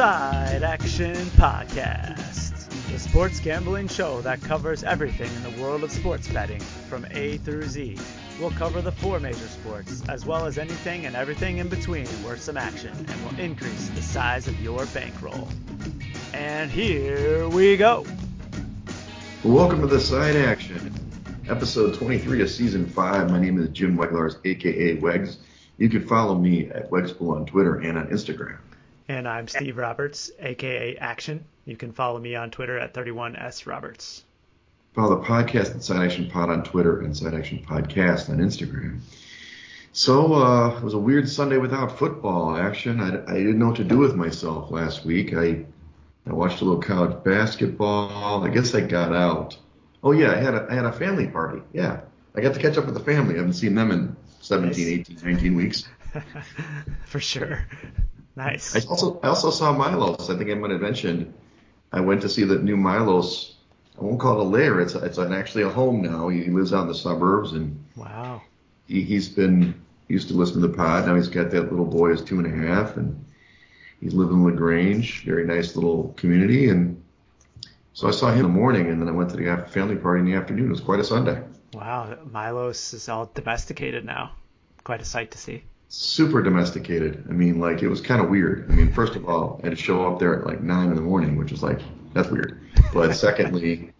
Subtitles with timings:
[0.00, 6.26] Side Action Podcast, the sports gambling show that covers everything in the world of sports
[6.26, 7.98] betting from A through Z.
[8.40, 12.40] We'll cover the four major sports, as well as anything and everything in between worth
[12.40, 15.46] some action, and will increase the size of your bankroll.
[16.32, 18.06] And here we go.
[19.44, 20.94] Welcome to the Side Action,
[21.46, 23.30] episode 23 of season 5.
[23.30, 25.36] My name is Jim Weglars, aka Wegs.
[25.76, 28.56] You can follow me at Wegspool on Twitter and on Instagram.
[29.10, 31.44] And I'm Steve Roberts, aka Action.
[31.64, 34.22] You can follow me on Twitter at 31S Roberts.
[34.94, 39.00] Follow the podcast at Side Action Pod on Twitter and Side Action Podcast on Instagram.
[39.90, 43.00] So uh, it was a weird Sunday without football action.
[43.00, 45.34] I, I didn't know what to do with myself last week.
[45.34, 45.64] I
[46.28, 48.44] I watched a little college basketball.
[48.44, 49.58] I guess I got out.
[50.04, 51.62] Oh yeah, I had a I had a family party.
[51.72, 52.02] Yeah,
[52.36, 53.34] I got to catch up with the family.
[53.34, 55.10] I haven't seen them in 17, Nice.
[55.10, 55.88] 18, 19 weeks.
[57.06, 57.66] For sure.
[58.40, 58.74] Nice.
[58.74, 60.30] I also I also saw Milos.
[60.30, 61.32] I think I might have mentioned.
[61.92, 63.56] I went to see the new Milos.
[63.98, 64.80] I won't call it a lair.
[64.80, 66.28] It's it's an, actually a home now.
[66.28, 68.40] He lives out in the suburbs, and Wow.
[68.86, 69.74] he, he's been
[70.08, 71.06] he used to listen to the pod.
[71.06, 73.22] Now he's got that little boy who's two and a half, and
[74.00, 75.24] he's living in Lagrange.
[75.24, 76.70] Very nice little community.
[76.70, 77.02] And
[77.92, 80.20] so I saw him in the morning, and then I went to the family party
[80.20, 80.68] in the afternoon.
[80.68, 81.42] It was quite a Sunday.
[81.74, 82.16] Wow.
[82.32, 84.32] Milos is all domesticated now.
[84.82, 85.62] Quite a sight to see.
[85.90, 87.24] Super domesticated.
[87.28, 88.70] I mean, like it was kind of weird.
[88.70, 90.94] I mean, first of all, I had to show up there at like nine in
[90.94, 91.80] the morning, which is like
[92.14, 92.60] that's weird.
[92.94, 93.92] But secondly,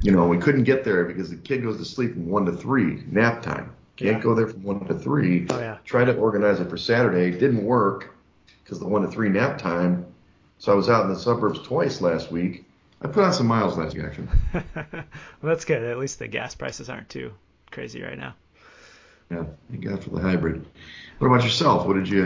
[0.00, 2.52] you know, we couldn't get there because the kid goes to sleep from one to
[2.52, 3.72] three, nap time.
[3.96, 4.22] Can't Yeah.
[4.22, 5.46] go there from one to three.
[5.50, 5.76] Oh, yeah.
[5.84, 8.14] Tried to organize it for Saturday, didn't work
[8.64, 10.06] because the one to three nap time.
[10.58, 12.64] So I was out in the suburbs twice last week.
[13.02, 14.28] I put on some miles last week, actually.
[14.74, 15.04] well,
[15.42, 15.82] that's good.
[15.82, 17.32] At least the gas prices aren't too
[17.70, 18.34] crazy right now.
[19.30, 20.66] Yeah, thank God for the hybrid.
[21.18, 21.86] What about yourself?
[21.86, 22.22] What did you,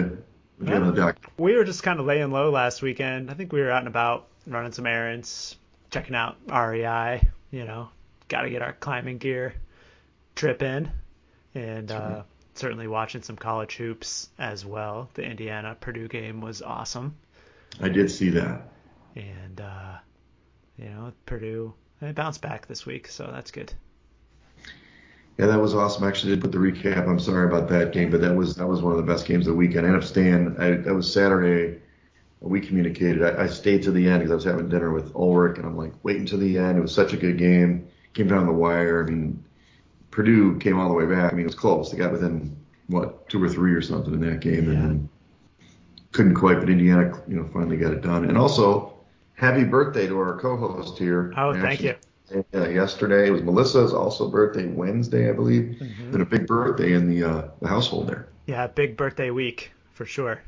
[0.57, 1.17] what did you have on the dock?
[1.37, 3.31] We were just kind of laying low last weekend.
[3.31, 5.57] I think we were out and about running some errands,
[5.91, 7.23] checking out REI.
[7.51, 7.89] You know,
[8.29, 9.55] got to get our climbing gear
[10.35, 10.91] trip in,
[11.55, 12.25] and uh, right.
[12.55, 15.09] certainly watching some college hoops as well.
[15.15, 17.17] The Indiana Purdue game was awesome,
[17.81, 18.63] I did see that.
[19.15, 19.97] and uh,
[20.77, 23.73] you know Purdue they bounced back this week, so that's good.
[25.39, 26.03] Yeah, that was awesome.
[26.03, 27.07] I actually, did put the recap.
[27.07, 29.47] I'm sorry about that game, but that was that was one of the best games
[29.47, 29.87] of the weekend.
[29.87, 30.57] I ended up staying.
[30.59, 31.81] I, that was Saturday.
[32.41, 33.23] We communicated.
[33.23, 35.77] I, I stayed to the end because I was having dinner with Ulrich, and I'm
[35.77, 36.77] like, waiting to the end.
[36.77, 37.87] It was such a good game.
[38.15, 39.05] Came down the wire.
[39.05, 39.45] I mean,
[40.11, 41.33] Purdue came all the way back.
[41.33, 41.93] I mean, it was close.
[41.93, 42.57] They got within
[42.89, 44.81] what two or three or something in that game, and Yeah.
[44.81, 45.09] then
[46.11, 46.59] couldn't quite.
[46.59, 48.25] But Indiana, you know, finally got it done.
[48.25, 48.93] And also,
[49.35, 51.33] happy birthday to our co-host here.
[51.37, 51.95] Oh, thank you.
[52.31, 55.77] Yeah, yesterday it was Melissa's also birthday Wednesday, I believe.
[55.81, 56.13] Mhm.
[56.13, 58.29] Been a big birthday in the uh, the household there.
[58.47, 60.41] Yeah, big birthday week for sure.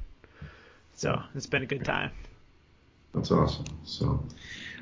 [0.94, 2.10] So it's been a good time.
[3.14, 3.64] That's awesome.
[3.84, 4.06] So,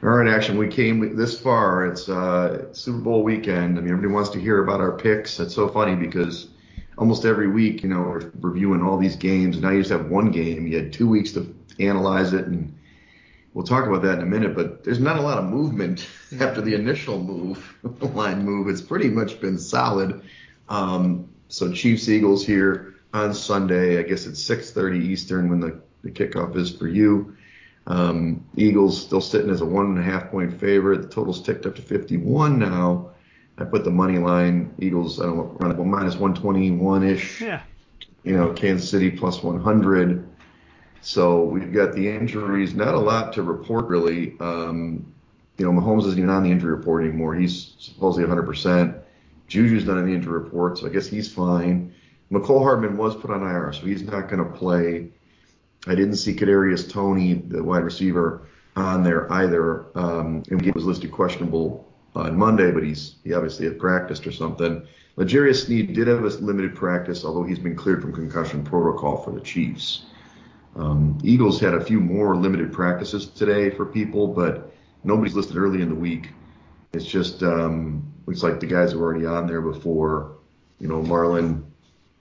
[0.02, 0.58] all right, action.
[0.58, 1.86] We came this far.
[1.86, 3.78] It's uh, Super Bowl weekend.
[3.78, 5.38] I mean, everybody wants to hear about our picks.
[5.40, 6.48] It's so funny because
[6.98, 9.56] almost every week, you know, we're reviewing all these games.
[9.56, 10.66] And now you just have one game.
[10.66, 12.74] You had two weeks to analyze it, and
[13.54, 14.54] we'll talk about that in a minute.
[14.54, 18.68] But there's not a lot of movement after the initial move, the line move.
[18.68, 20.22] It's pretty much been solid.
[20.68, 23.98] Um, so Chiefs Eagles here on Sunday.
[23.98, 27.36] I guess it's 6:30 Eastern when the, the kickoff is for you.
[27.86, 31.02] Um, Eagles still sitting as a one and a half point favorite.
[31.02, 33.10] The total's ticked up to 51 now.
[33.56, 35.20] I put the money line Eagles.
[35.20, 37.40] I don't know, around well, minus 121 ish.
[37.40, 37.62] Yeah.
[38.24, 40.28] You know, Kansas City plus 100.
[41.00, 42.74] So we've got the injuries.
[42.74, 44.34] Not a lot to report really.
[44.38, 45.12] Um,
[45.58, 47.34] you know, Mahomes isn't even on the injury report anymore.
[47.34, 49.00] He's supposedly 100%.
[49.48, 51.92] Juju's not on the injury report, so I guess he's fine.
[52.30, 55.08] Mecole Hardman was put on IR, so he's not going to play.
[55.86, 58.46] I didn't see Kadarius Toney, the wide receiver,
[58.76, 59.86] on there either.
[59.98, 64.32] Um, and he was listed questionable on Monday, but he's he obviously had practiced or
[64.32, 64.86] something.
[65.16, 69.32] L'Jarius Sneed did have a limited practice, although he's been cleared from concussion protocol for
[69.32, 70.04] the Chiefs.
[70.76, 74.72] Um, Eagles had a few more limited practices today for people, but
[75.04, 76.30] nobody's listed early in the week.
[76.92, 80.36] It's just um, looks like the guys who were already on there before,
[80.80, 81.64] you know, Marlon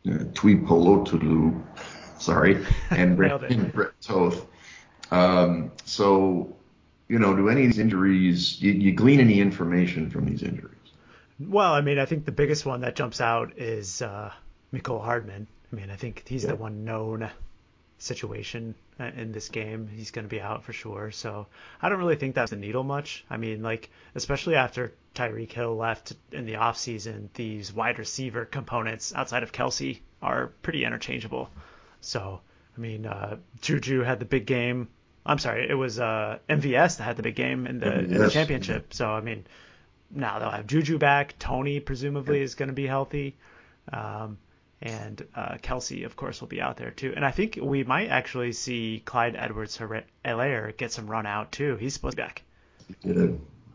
[0.06, 1.62] uh, Tuipolotulu,
[2.20, 4.46] sorry, and Brett, and Brett Toth.
[5.12, 6.56] Um, so,
[7.08, 10.74] you know, do any of these injuries, you, you glean any information from these injuries?
[11.40, 14.32] Well, I mean, I think the biggest one that jumps out is uh,
[14.74, 15.48] Mecole Hardman.
[15.72, 16.50] I mean, I think he's Yeah.
[16.52, 17.30] the one known
[17.98, 19.88] situation in this game.
[19.88, 21.12] He's going to be out for sure.
[21.12, 21.48] So
[21.82, 23.26] I don't really think that's a needle much.
[23.30, 29.14] I mean, like, especially after Tyreek Hill left in the offseason, these wide receiver components
[29.16, 31.50] outside of Kelce are pretty interchangeable.
[32.02, 32.42] So
[32.78, 34.90] I mean, uh, Juju had the big game.
[35.26, 38.30] I'm sorry, it was uh, MVS that had the big game in the, in the
[38.30, 38.94] championship.
[38.94, 39.46] So I mean,
[40.10, 41.38] now they'll have Juju back.
[41.40, 43.36] Toney presumably is going to be healthy.
[43.92, 44.38] Um,
[44.82, 47.14] and uh, Kelce, of course, will be out there too.
[47.16, 51.76] And I think we might actually see Clyde Edwards Helaire get some run out too.
[51.78, 52.44] He's supposed to be back.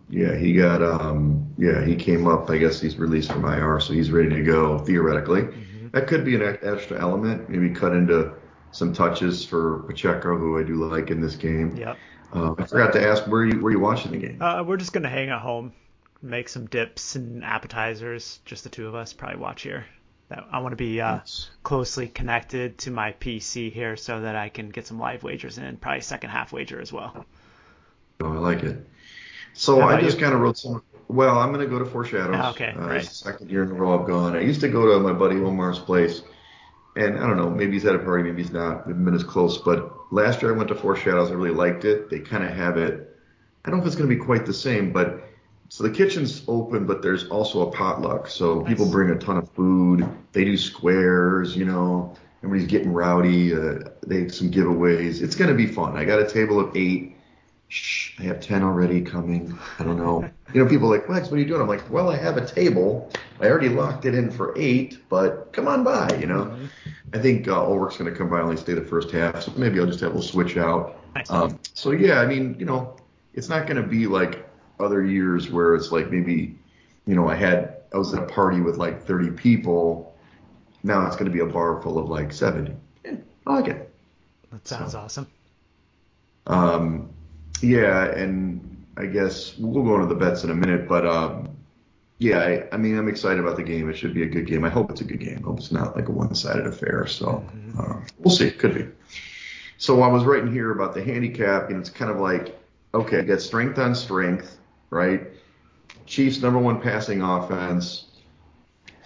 [0.08, 3.94] Yeah, he got um yeah, he came up, I guess he's released from IR, so
[3.94, 5.43] he's ready to go theoretically.
[5.43, 5.88] Mm-hmm.
[5.93, 8.34] That could be an extra element, maybe cut into
[8.72, 11.76] some touches for Pacheco, who I do like in this game.
[11.76, 11.96] Yep.
[12.34, 14.40] Uh, I forgot to ask where you where you watching the game?
[14.40, 15.72] Uh, we're just gonna hang at home,
[16.20, 19.12] make some dips and appetizers, just the two of us.
[19.12, 19.87] Probably watch here.
[20.50, 21.50] I want to be uh, yes.
[21.62, 25.76] closely connected to my PC here so that I can get some live wagers in,
[25.76, 27.25] probably second half wager as well.
[28.20, 28.87] Oh, I like it.
[29.55, 30.82] So I just kind of wrote some.
[31.08, 32.37] Well, I'm going to go to Four Shadows.
[32.38, 33.05] Oh, okay, uh, right.
[33.05, 34.34] Second year in a row I've gone.
[34.34, 36.23] I used to go to my buddy Omar's place,
[36.96, 38.87] and I don't know, maybe he's at a party, maybe he's not.
[38.87, 41.31] We haven't been as close, but last year I went to Four Shadows.
[41.31, 42.08] I really liked it.
[42.08, 43.14] They kind of have it.
[43.64, 45.23] I don't know if it's going to be quite the same, but
[45.72, 48.28] so the kitchen's open, but there's also a potluck.
[48.28, 48.69] So nice.
[48.69, 50.06] people bring a ton of food.
[50.32, 52.14] They do squares, you know.
[52.44, 53.54] Everybody's getting rowdy.
[53.54, 55.22] Uh, they have some giveaways.
[55.22, 55.96] It's going to be fun.
[55.96, 57.16] I got a table of eight.
[57.69, 59.58] Shh, I have 10 already coming.
[59.78, 60.30] I don't know.
[60.52, 61.62] you know, people are like, Lex, what are you doing?
[61.62, 63.10] I'm like, well, I have a table.
[63.40, 66.44] I already locked it in for eight, but come on by, you know.
[66.44, 66.66] Mm-hmm.
[67.14, 69.52] I think uh, Ulrich's going to come by and only stay the first half, so
[69.56, 71.00] maybe I'll just have a little switch out.
[71.14, 71.30] Nice.
[71.30, 72.94] Um, so, yeah, I mean, you know,
[73.32, 74.46] it's not going to be like
[74.82, 76.58] other years where it's like maybe,
[77.06, 80.17] you know, I had I was at a party with like 30 people.
[80.82, 82.75] Now it's going to be a bar full of like 70.
[83.05, 83.14] Yeah,
[83.46, 83.93] I like it.
[84.50, 85.26] That sounds so, awesome.
[86.46, 87.11] Um,
[87.61, 91.56] yeah, and I guess we'll go into the bets in a minute, but um,
[92.19, 93.88] yeah, I, I mean, I'm excited about the game.
[93.88, 94.64] It should be a good game.
[94.64, 95.38] I hope it's a good game.
[95.38, 97.06] I hope it's not like a one-sided affair.
[97.06, 97.81] So mm-hmm.
[97.81, 98.50] uh, we'll see.
[98.50, 98.88] Could be.
[99.79, 102.58] So I was writing here about the handicap, and it's kind of like,
[102.94, 104.58] okay, you got strength on strength
[104.93, 105.27] right?
[106.05, 108.05] Chiefs number one passing offense,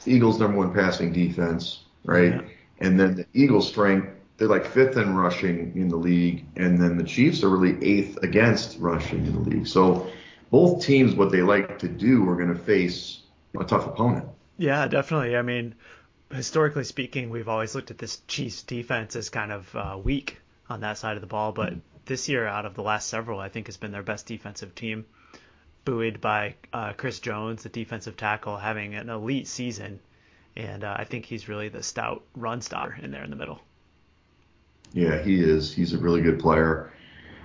[0.04, 2.34] Eagles number one passing defense, right?
[2.34, 2.40] Yeah.
[2.80, 6.98] And then the Eagles strength, they're like fifth in rushing in the league, and then
[6.98, 9.66] the Chiefs are really eighth against rushing in the league.
[9.66, 10.10] So
[10.50, 13.20] both teams, what they like to do, are going to face
[13.58, 14.26] a tough opponent.
[14.58, 15.36] Yeah, definitely.
[15.36, 15.74] I mean,
[16.30, 20.38] historically speaking, we've always looked at this Chiefs defense as kind of uh, weak
[20.68, 21.80] on that side of the ball, but mm-hmm.
[22.06, 25.06] this year, out of the last several, I think has been their best defensive team
[25.86, 29.98] buoyed by uh, Chris Jones, the defensive tackle, having an elite season,
[30.54, 33.60] and uh, I think he's really the stout run stopper in there in the middle.
[34.92, 35.72] Yeah, he is.
[35.72, 36.92] He's a really good player.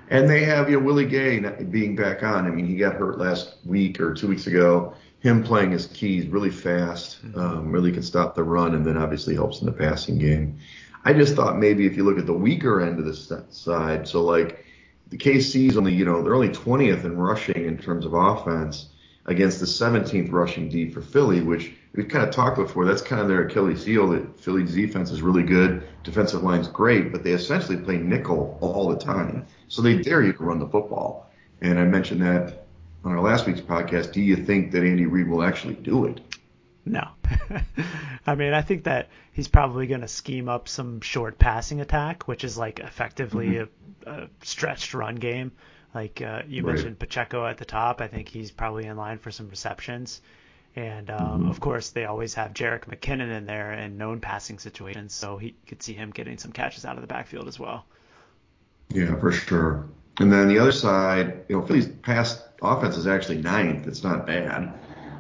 [0.10, 2.46] And they have you know Willie Gay being back on.
[2.46, 4.94] I mean, he got hurt last week or two weeks ago.
[5.22, 7.40] Him playing his keys really fast, mm-hmm.
[7.40, 10.58] um, really can stop the run, and then obviously helps in the passing game.
[11.06, 14.22] I just thought maybe if you look at the weaker end of the side, so
[14.22, 14.66] like
[15.12, 18.88] the KC's only, you know, they're only 20th in rushing in terms of offense
[19.26, 22.86] against the 17th rushing D for Philly, which we've kind of talked before.
[22.86, 24.08] That's kind of their Achilles heel.
[24.08, 28.88] That Philly's defense is really good, defensive line's great, but they essentially play nickel all
[28.90, 29.46] the time.
[29.68, 31.30] So they dare you to run the football.
[31.62, 32.66] And I mentioned that
[33.04, 34.14] on our last week's podcast.
[34.14, 36.22] Do you think that Andy Reid will actually do it?
[36.86, 37.08] No.
[38.26, 42.28] I mean, I think that he's probably going to scheme up some short passing attack,
[42.28, 44.10] which is like effectively mm-hmm.
[44.10, 45.52] a, a, stretched run game.
[45.94, 46.76] Like uh, you right.
[46.76, 48.02] mentioned Pacheco at the top.
[48.02, 50.22] I think he's probably in line for some receptions.
[50.76, 51.50] And um, mm-hmm.
[51.50, 55.54] of course, they always have Jerick McKinnon in there in known passing situations, so he
[55.68, 57.86] could see him getting some catches out of the backfield as well.
[58.90, 59.90] Yeah, for sure.
[60.20, 63.88] And then the other side, you know, Philly's pass offense is actually ninth.
[63.88, 64.74] It's not bad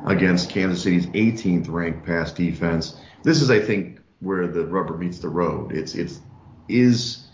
[0.06, 2.98] against Kansas City's 18th ranked pass defense.
[3.24, 5.72] This is, I think, where the rubber meets the road.
[5.72, 6.20] It's it's
[6.68, 7.28] is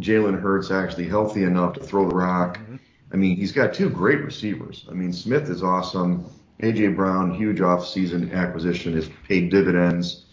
[0.00, 2.58] Jalen Hurts actually healthy enough to throw the rock?
[2.58, 2.76] Mm-hmm.
[3.12, 4.86] I mean, he's got two great receivers.
[4.90, 6.26] I mean, Smith is awesome.
[6.60, 10.26] AJ Brown, huge offseason acquisition, has paid dividends.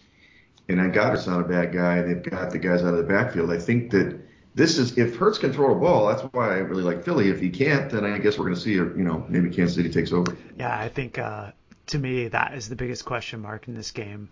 [0.68, 2.02] And then Goedert's not a bad guy.
[2.02, 3.52] They've got the guys out of the backfield.
[3.52, 4.20] I think that
[4.56, 7.30] this is if Hurts can throw a ball, that's why I really like Philly.
[7.30, 9.90] If he can't, then I guess we're going to see, you know, maybe Kansas City
[9.90, 10.38] takes over.
[10.58, 11.52] Yeah, I think uh,
[11.92, 14.30] to me, that is the biggest question mark in this game.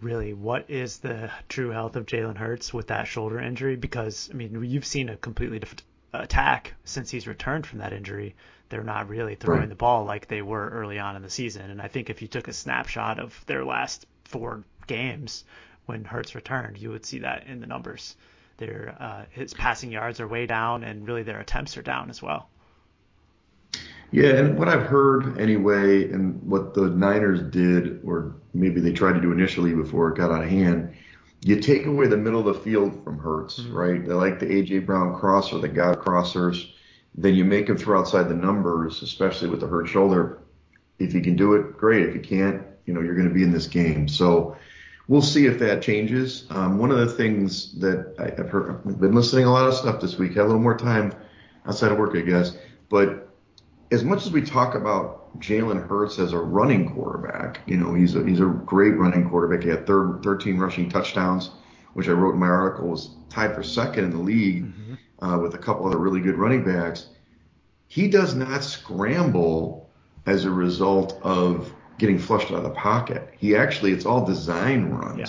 [0.00, 3.76] Really, what is the true health of Jalen Hurts with that shoulder injury?
[3.76, 8.34] Because, I mean, you've seen a completely different attack since he's returned from that injury.
[8.70, 9.68] They're not really throwing right.
[9.68, 11.70] the ball like they were early on in the season.
[11.70, 15.44] And I think if you took a snapshot of their last four games
[15.84, 18.16] when Hurts returned, you would see that in the numbers.
[18.56, 22.22] Their uh, his passing yards are way down, and really their attempts are down as
[22.22, 22.48] well.
[24.12, 29.14] Yeah, and what I've heard anyway, and what the Niners did, or maybe they tried
[29.14, 30.94] to do initially before it got out of hand,
[31.44, 33.74] you take away the middle of the field from Hurts, Mhm.
[33.74, 34.06] right?
[34.06, 36.66] They like the AJ Brown crosser, the God crossers.
[37.14, 40.38] Then you make him throw outside the numbers, especially with the hurt shoulder.
[40.98, 42.06] If you can do it, great.
[42.06, 44.08] If you can't, you know, you're going to be in this game.
[44.08, 44.56] So
[45.08, 46.46] we'll see if that changes.
[46.50, 49.74] Um, one of the things that I, I've heard, I've been listening a lot of
[49.74, 50.34] stuff this week.
[50.34, 51.12] Had a little more time
[51.66, 52.56] outside of work, I guess.
[52.88, 53.25] But
[53.90, 58.16] as much as we talk about Jalen Hurts as a running quarterback, you know, he's
[58.16, 59.62] a he's a great running quarterback.
[59.62, 61.50] He had third, 13 rushing touchdowns,
[61.94, 65.24] which I wrote in my article was tied for second in the league Mm-hmm.
[65.24, 67.06] uh, with a couple other really good running backs.
[67.88, 69.88] He does not scramble
[70.26, 73.32] as a result of getting flushed out of the pocket.
[73.38, 75.18] He actually, it's all design runs.
[75.18, 75.24] Yeah.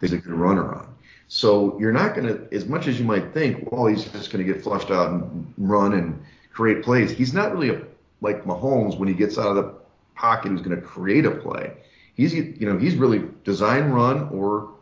[0.00, 0.94] that He's a good runner on.
[1.28, 4.44] So you're not going to, as much as you might think, well, he's just going
[4.44, 6.20] to get flushed out and run and
[6.52, 7.12] create plays.
[7.12, 7.82] He's not really a,
[8.20, 9.74] like Mahomes when he gets out of the
[10.14, 11.72] pocket who's going to create a play.
[12.14, 14.74] He's, you know, he's really design run or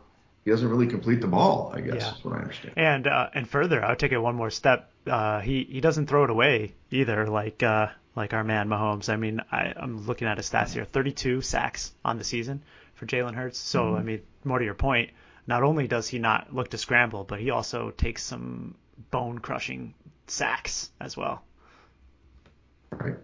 [0.43, 2.15] he doesn't really complete the ball, I guess Yeah.
[2.15, 2.73] is what I understand.
[2.77, 4.91] And uh, and further, I would take it one more step.
[5.07, 9.09] Uh, he he doesn't throw it away either, like uh, like our man Mahomes.
[9.09, 12.63] I mean, I, I'm looking at his stats here: 32 sacks on the season
[12.95, 13.59] for Jalen Hurts.
[13.59, 15.11] So I mean, more to your point,
[15.47, 18.75] not only does he not look to scramble, but he also takes some
[19.11, 19.93] bone-crushing
[20.27, 21.41] sacks as well.
[22.91, 23.15] Right.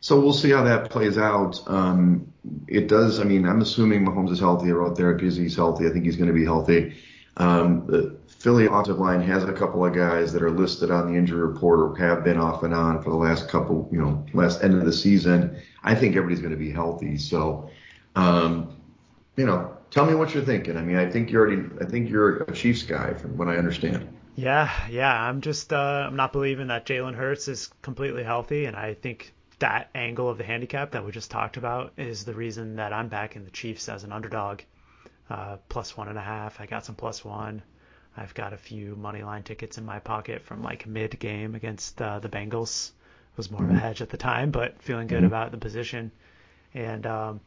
[0.00, 1.60] So we'll see how that plays out.
[1.66, 2.32] Um,
[2.66, 3.20] it does.
[3.20, 4.70] I mean, I'm assuming Mahomes is healthy.
[4.70, 5.86] I wrote there because he's healthy.
[5.86, 6.96] I think he's going to be healthy.
[7.36, 11.18] Um, the Philly offensive line has a couple of guys that are listed on the
[11.18, 14.64] injury report or have been off and on for the last couple, you know, last
[14.64, 15.60] end of the season.
[15.82, 17.18] I think everybody's going to be healthy.
[17.18, 17.70] So,
[18.16, 18.76] um,
[19.36, 20.76] you know, tell me what you're thinking.
[20.76, 21.68] I mean, I think you're already.
[21.80, 24.08] I think you're a Chiefs guy from what I understand.
[24.40, 25.28] Yeah, yeah.
[25.28, 29.34] I'm just uh, I'm not believing that Jalen Hurts is completely healthy, and I think
[29.58, 33.08] that angle of the handicap that we just talked about is the reason that I'm
[33.08, 34.60] backing the Chiefs as an underdog,
[35.28, 36.58] uh, plus one and a half.
[36.58, 37.62] I got some plus one.
[38.16, 42.00] I've got a few money line tickets in my pocket from like mid game against
[42.00, 42.92] uh, the Bengals.
[43.32, 46.12] It was more of a hedge at the time, but feeling good about the position.
[46.72, 47.40] And um,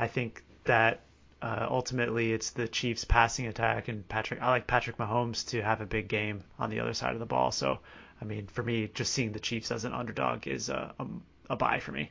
[0.00, 1.00] I think that
[1.42, 4.42] uh, ultimately it's the Chiefs passing attack and Patrick.
[4.42, 7.26] I like Patrick Mahomes to have a big game on the other side of the
[7.26, 7.50] ball.
[7.50, 7.78] So,
[8.20, 11.06] I mean, for me, just seeing the Chiefs as an underdog is a, a,
[11.50, 12.10] a buy for me.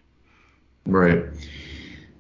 [0.86, 1.26] Right.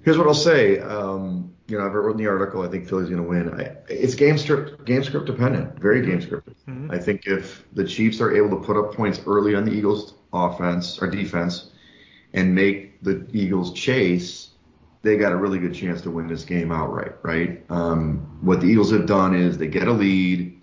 [0.03, 0.79] Here's what I'll say.
[0.79, 2.61] Um, you know, I've written the article.
[2.63, 3.59] I think Philly's going to win.
[3.59, 5.79] I, it's game script, game script dependent.
[5.79, 6.49] Very game script.
[6.67, 6.91] Mhm.
[6.91, 10.13] I think if the Chiefs are able to put up points early on the Eagles'
[10.33, 11.71] offense or defense
[12.33, 14.48] and make the Eagles chase,
[15.01, 17.13] they got a really good chance to win this game outright.
[17.23, 17.63] Right.
[17.69, 20.59] Um, what the Eagles have done is they get a lead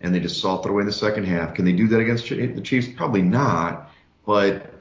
[0.00, 1.54] and they just salt it away in the second half.
[1.54, 2.88] Can they do that against the Chiefs?
[2.96, 3.90] Probably not.
[4.26, 4.74] But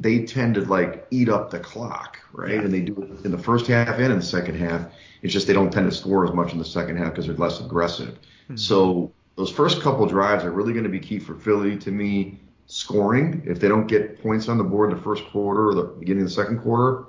[0.00, 2.54] they tend to like eat up the clock, right?
[2.54, 2.60] Yeah.
[2.60, 4.92] And they do it in the first half and in the second half.
[5.22, 7.36] It's just they don't tend to score as much in the second half because they're
[7.36, 8.18] less aggressive.
[8.54, 12.40] So those first couple drives are really going to be key for Philly to me
[12.66, 13.42] scoring.
[13.46, 16.22] If they don't get points on the board in the first quarter or the beginning
[16.22, 17.04] of the second quarter,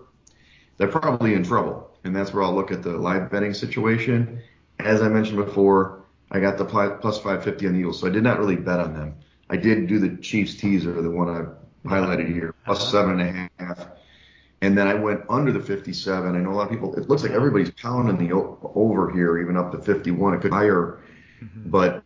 [0.79, 1.91] they're probably in trouble.
[2.03, 4.41] And that's where I'll look at the live betting situation.
[4.79, 8.23] As I mentioned before, I got the plus 550 on the Eagles, so I did
[8.23, 9.15] not really bet on them.
[9.49, 12.91] I did do the Chiefs teaser, the one I highlighted here, plus Uh-huh.
[12.91, 13.87] seven and a half.
[14.61, 16.35] And then I went under the 57.
[16.35, 19.57] I know a lot of people, it looks like everybody's pounding the over here, even
[19.57, 20.33] up to 51.
[20.35, 20.99] It could be higher,
[21.65, 22.03] but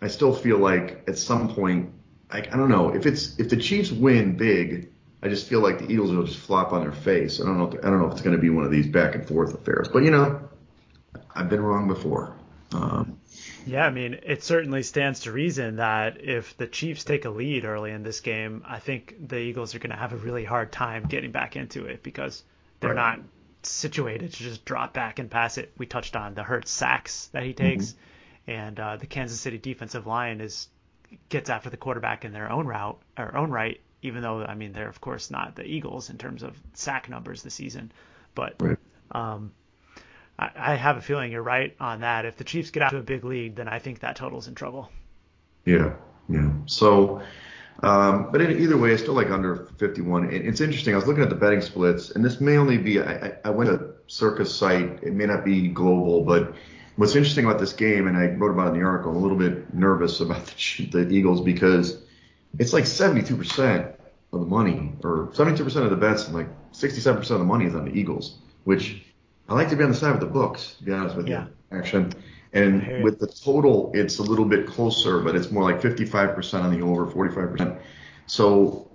[0.00, 1.90] I still feel like at some point,
[2.30, 4.91] I, I don't know if it's if the Chiefs win big,
[5.22, 7.40] I just feel like the Eagles will just flop on their face.
[7.40, 7.68] I don't know.
[7.68, 9.54] If, I don't know if it's going to be one of these back and forth
[9.54, 10.48] affairs, but you know,
[11.34, 12.34] I've been wrong before.
[12.72, 13.18] Um,
[13.64, 17.64] Yeah, I mean, it certainly stands to reason that if the Chiefs take a lead
[17.64, 20.72] early in this game, I think the Eagles are going to have a really hard
[20.72, 22.42] time getting back into it because
[22.80, 23.18] they're Right.
[23.18, 23.20] not
[23.62, 25.72] situated to just drop back and pass it.
[25.78, 27.94] We touched on the Hurt sacks that he takes,
[28.48, 30.68] and uh, the Kansas City defensive line is
[31.28, 33.80] gets after the quarterback in their own route or own right.
[34.02, 37.42] Even though I mean they're of course not the Eagles in terms of sack numbers
[37.42, 37.92] this season,
[38.34, 38.78] but right.
[39.12, 39.52] um,
[40.38, 42.24] I, I have a feeling you're right on that.
[42.24, 44.54] If the Chiefs get out to a big lead, then I think that total's in
[44.54, 44.90] trouble.
[45.64, 45.94] Yeah,
[46.28, 46.50] yeah.
[46.66, 47.22] So,
[47.82, 50.30] um, but in, either way, it's still like under 51.
[50.30, 50.94] It, it's interesting.
[50.94, 53.00] I was looking at the betting splits, and this may only be.
[53.00, 55.02] I, I, I went to Circa's site.
[55.02, 56.54] It may not be global, but
[56.96, 59.12] what's interesting about this game, and I wrote about it in the article.
[59.12, 60.46] I'm a little bit nervous about
[60.78, 62.02] the, the Eagles because
[62.58, 63.91] it's like 72%
[64.32, 67.74] of the money, or 72% of the bets, and like 67% of the money is
[67.74, 69.02] on the Eagles, which
[69.48, 71.44] I like to be on the side of the books, to be honest with Yeah.
[71.44, 71.78] you.
[71.78, 72.12] Action.
[72.54, 76.70] And with the total, it's a little bit closer, but it's more like 55% on
[76.78, 77.78] the over, 45%.
[78.26, 78.90] So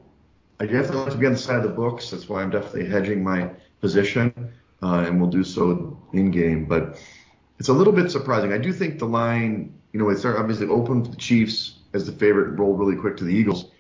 [0.60, 2.12] I definitely like to be on the side of the books.
[2.12, 3.50] That's why I'm definitely hedging my
[3.82, 4.52] position,
[4.84, 6.66] uh, and we'll do so in game.
[6.66, 7.00] But
[7.60, 8.54] it's a little bit surprising.
[8.54, 12.12] I do think the line, you know, it's obviously open for the Chiefs as the
[12.12, 13.72] favorite and rolled really quick to the Eagles.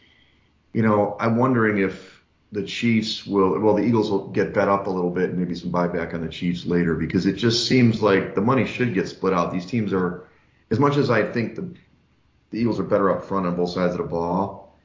[0.77, 4.85] You know, I'm wondering if the Chiefs will, well, the Eagles will get bet up
[4.85, 8.03] a little bit and maybe some buyback on the Chiefs later because it just seems
[8.03, 9.51] like the money should get split out.
[9.51, 10.27] These teams are,
[10.69, 11.73] as much as I think the,
[12.51, 14.77] the Eagles are better up front on both sides of the ball,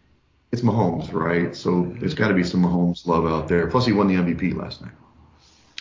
[0.50, 1.54] it's Mahomes, right?
[1.54, 3.66] So there's got to be some Mahomes love out there.
[3.66, 4.94] Plus, he won the MVP last night.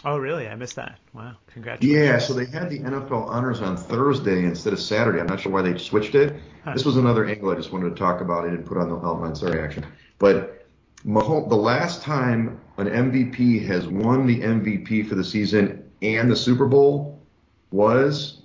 [0.03, 0.47] Oh, really?
[0.47, 0.97] I missed that.
[1.13, 1.35] Wow.
[1.53, 2.07] Congratulations.
[2.07, 5.19] Yeah, so they had the NFL honors on Thursday instead of Saturday.
[5.19, 6.35] I'm not sure why they switched it.
[6.63, 6.73] Huh.
[6.73, 8.45] This was another angle I just wanted to talk about.
[8.45, 9.35] I didn't put on the outline.
[9.35, 9.85] Sorry, action.
[10.17, 10.65] But
[11.03, 16.65] the last time an MVP has won the MVP for the season and the Super
[16.65, 17.21] Bowl
[17.69, 18.41] was,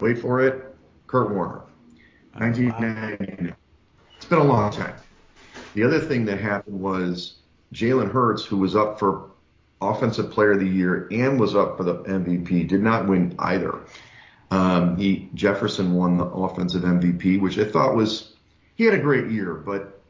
[0.00, 1.62] wait for it, Kurt Warner.
[2.34, 3.56] 1999.
[4.16, 4.94] It's been a long time.
[5.74, 7.36] The other thing that happened was
[7.72, 9.30] Jalen Hurts, who was up for
[9.80, 12.68] Offensive Player of the Year and was up for the MVP.
[12.68, 13.80] Did not win either.
[14.50, 18.34] Um, he Jefferson won the Offensive MVP, which I thought was
[18.74, 20.00] he had a great year, but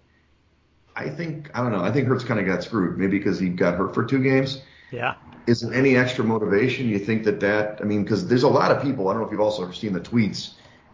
[0.95, 1.83] I think I don't know.
[1.83, 4.63] I think Hurts kind of got screwed, maybe because he got hurt for two games.
[4.91, 5.15] Yeah.
[5.47, 6.89] Is there any extra motivation?
[6.89, 9.09] You think that that I mean, because there's a lot of people.
[9.09, 10.53] I don't know if you've also seen the tweets.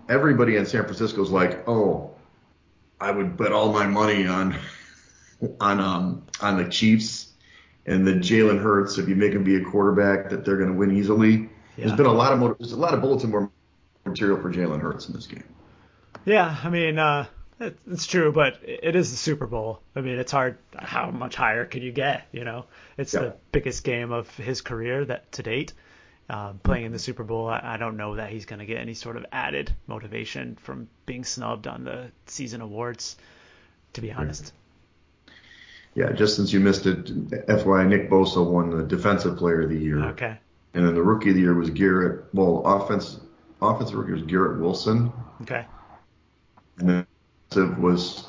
[0.09, 2.11] Everybody in San Francisco is like, oh,
[3.01, 4.57] I would bet all my money on
[5.61, 7.34] on um on the Chiefs
[7.87, 10.77] and then Jalen Hurts, if you make him be a quarterback, that they're going to
[10.77, 11.49] win easily.
[11.77, 11.87] Yeah.
[11.87, 13.51] There's been a lot of motiv- there's a lot of bulletin board
[14.05, 15.45] material for Jalen Hurts in this game.
[16.25, 17.27] Yeah, I mean, uh,
[17.61, 19.81] it's true, but it is the Super Bowl.
[19.95, 20.59] I mean, it's hard.
[20.75, 22.27] How much higher could you get?
[22.33, 23.21] You know, it's yeah.
[23.21, 25.73] the biggest game of his career that to date.
[26.29, 28.79] Uh, playing in the Super Bowl, I, I don't know that he's going to get
[28.79, 33.17] any sort of added motivation from being snubbed on the season awards.
[33.93, 34.45] To be honest.
[34.45, 34.64] Yeah,
[35.97, 37.05] just since you missed it,
[37.47, 40.05] FYI, Nick Bosa won the Defensive Player of the Year.
[40.07, 40.37] Okay.
[40.75, 42.25] And then the Rookie of the Year was Garrett.
[42.35, 43.21] Well, offense
[43.63, 45.13] offensive rookie was Garrett Wilson.
[45.43, 45.65] Okay.
[46.79, 47.07] And then
[47.49, 48.25] defensive was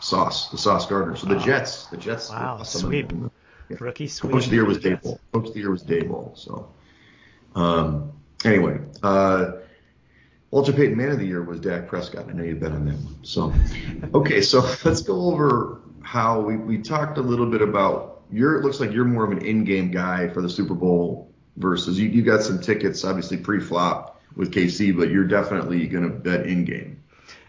[0.00, 1.16] Sauce, the Sauce Gardner.
[1.16, 1.38] So the.
[1.38, 2.30] Jets, the Jets.
[2.30, 3.12] Wow, sweep.
[3.68, 3.76] Yeah.
[3.80, 4.32] Rookie sweep.
[4.32, 5.18] Coach of the year was Daboll.
[5.32, 6.36] Coach of the year was Daboll.
[6.36, 6.72] So,
[7.54, 8.12] um,
[8.44, 9.52] anyway, uh,
[10.50, 12.28] Walter Payton Man of the Year was Dak Prescott.
[12.28, 13.18] I know you've bet on that one.
[13.22, 13.52] So,
[14.14, 18.64] okay, so let's go over how we, we talked a little bit about your it
[18.64, 22.22] looks like you're more of an in-game guy for the Super Bowl versus you, you
[22.22, 27.02] got some tickets obviously pre-flop with KC, but you're definitely going to bet in-game.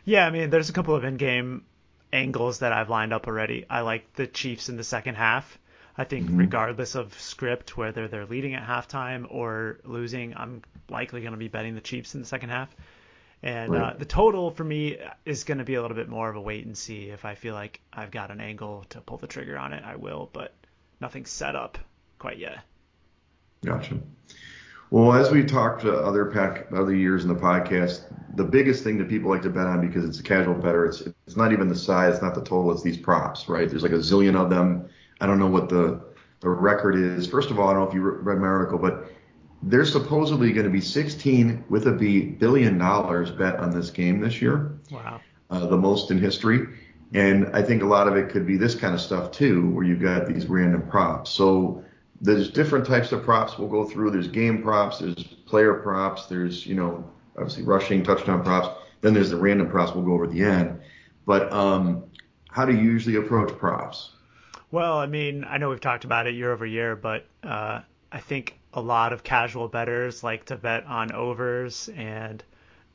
[0.04, 1.64] Yeah, I mean, there's a couple of in-game
[2.12, 3.66] angles that I've lined up already.
[3.70, 5.58] I like the Chiefs in the second half.
[5.98, 6.38] I think mm-hmm.
[6.38, 11.48] regardless of script, whether they're leading at halftime or losing, I'm likely going to be
[11.48, 12.76] betting the Chiefs in the second half.
[13.43, 13.93] And right.
[13.93, 16.41] uh, the total for me is going to be a little bit more of a
[16.41, 17.10] wait and see.
[17.10, 19.95] If I feel like I've got an angle to pull the trigger on it, I
[19.95, 20.54] will, but
[20.99, 21.80] nothing's set up
[22.19, 22.60] quite yet.
[23.65, 23.97] Gotcha.
[24.91, 28.01] Well, as we talked to other pack, other years in the podcast,
[28.36, 31.01] the biggest thing that people like to bet on because it's a casual better, it's
[31.25, 33.69] it's not even the size, it's not the total, it's these props, right?
[33.69, 34.89] There's like a zillion of them.
[35.21, 36.01] I don't know what the
[36.41, 37.25] the record is.
[37.25, 39.10] First of all, I don't know if you read my article, but
[39.63, 44.19] there's supposedly going to be 16 with a B billion dollars bet on this game
[44.19, 44.78] this year.
[44.89, 45.21] Wow.
[45.50, 46.67] Uh, the most in history.
[47.13, 49.84] And I think a lot of it could be this kind of stuff too, where
[49.84, 51.30] you've got these random props.
[51.30, 51.84] So
[52.21, 54.12] there's different types of props we'll go through.
[54.12, 57.04] There's game props, there's player props, there's, you know,
[57.38, 58.69] obviously rushing touchdown props.
[59.02, 60.80] Then there's the random props we'll go over at the end.
[61.26, 62.06] But um,
[62.50, 64.12] how do you usually approach props?
[64.71, 68.19] Well, I mean, I know we've talked about it year over year, but uh, I
[68.19, 72.44] think a lot of casual betters like to bet on overs and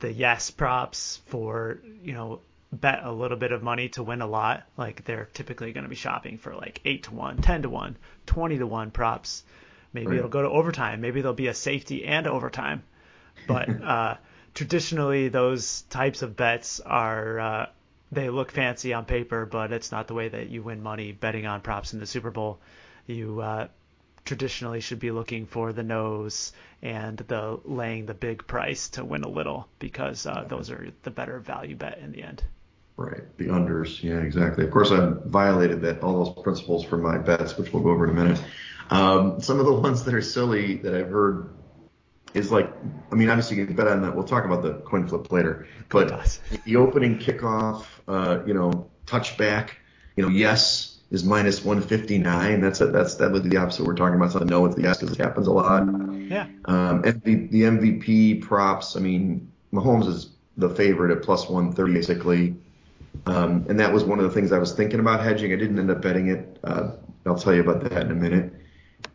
[0.01, 2.41] the yes props for, you know,
[2.73, 4.65] bet a little bit of money to win a lot.
[4.77, 7.97] Like they're typically going to be shopping for like 8 to 1, 10 to 1,
[8.27, 9.45] 20 to 1 props.
[9.93, 10.19] Maybe right.
[10.19, 11.01] it'll go to overtime.
[11.01, 12.83] Maybe there'll be a safety and overtime.
[13.47, 14.17] But uh,
[14.55, 17.67] traditionally, those types of bets are uh,
[18.13, 21.47] they look fancy on paper, but it's not the way that you win money betting
[21.47, 22.59] on props in the Super Bowl.
[23.07, 23.69] You uh,
[24.27, 29.23] traditionally should be looking for the nose and the laying the big price to win
[29.23, 32.43] a little because uh, those are the better value bet in the end.
[32.97, 34.03] Right, the unders.
[34.03, 34.65] Yeah, exactly.
[34.65, 38.05] Of course, I've violated that all those principles for my bets, which we'll go over
[38.05, 38.43] in a minute.
[38.91, 41.51] Um, some of the ones that are silly that I've heard
[42.33, 42.71] is like,
[43.13, 44.15] I mean, obviously you can bet on that.
[44.15, 49.71] We'll talk about the coin flip later, but the opening kickoff, uh, you know, touchback,
[50.17, 52.61] you know, yes, is minus 159.
[52.61, 53.87] That's a, that's that would be the opposite.
[53.87, 54.49] We're talking about something.
[54.49, 55.87] No, it's the yes because it happens a lot.
[56.29, 56.49] Yeah.
[56.65, 58.97] Um, and the, the MVP props.
[58.97, 62.57] I mean, Mahomes is the favorite at plus 130 basically.
[63.27, 65.53] Um, and that was one of the things I was thinking about hedging.
[65.53, 66.59] I didn't end up betting it.
[66.63, 66.93] Uh,
[67.25, 68.53] I'll tell you about that in a minute.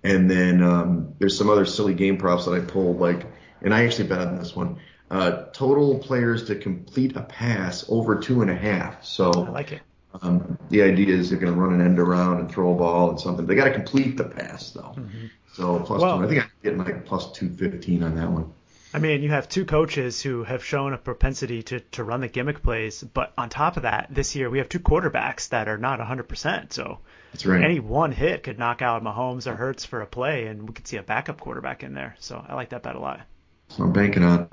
[0.03, 3.25] And then um, there's some other silly game props that I pulled, like
[3.61, 4.79] and I actually bet on this one.
[5.09, 9.03] Uh, total players to complete a pass over two and a half.
[9.03, 9.81] So I like it.
[10.21, 13.11] Um, the idea is they're going to run an end around and throw a ball
[13.11, 13.45] and something.
[13.45, 14.93] They got to complete the pass though.
[14.97, 15.27] Mm-hmm.
[15.53, 16.25] So plus well, two.
[16.25, 18.53] I think I'm getting like plus two fifteen on that one.
[18.93, 22.27] I mean, you have two coaches who have shown a propensity to, to run the
[22.27, 25.77] gimmick plays, but on top of that, this year we have two quarterbacks that are
[25.77, 26.73] not 100%.
[26.73, 26.99] So
[27.45, 27.63] right.
[27.63, 30.87] any one hit could knock out Mahomes or Hurts for a play, and we could
[30.87, 32.17] see a backup quarterback in there.
[32.19, 33.21] So I like that bet a lot.
[33.69, 34.49] So I'm banking on.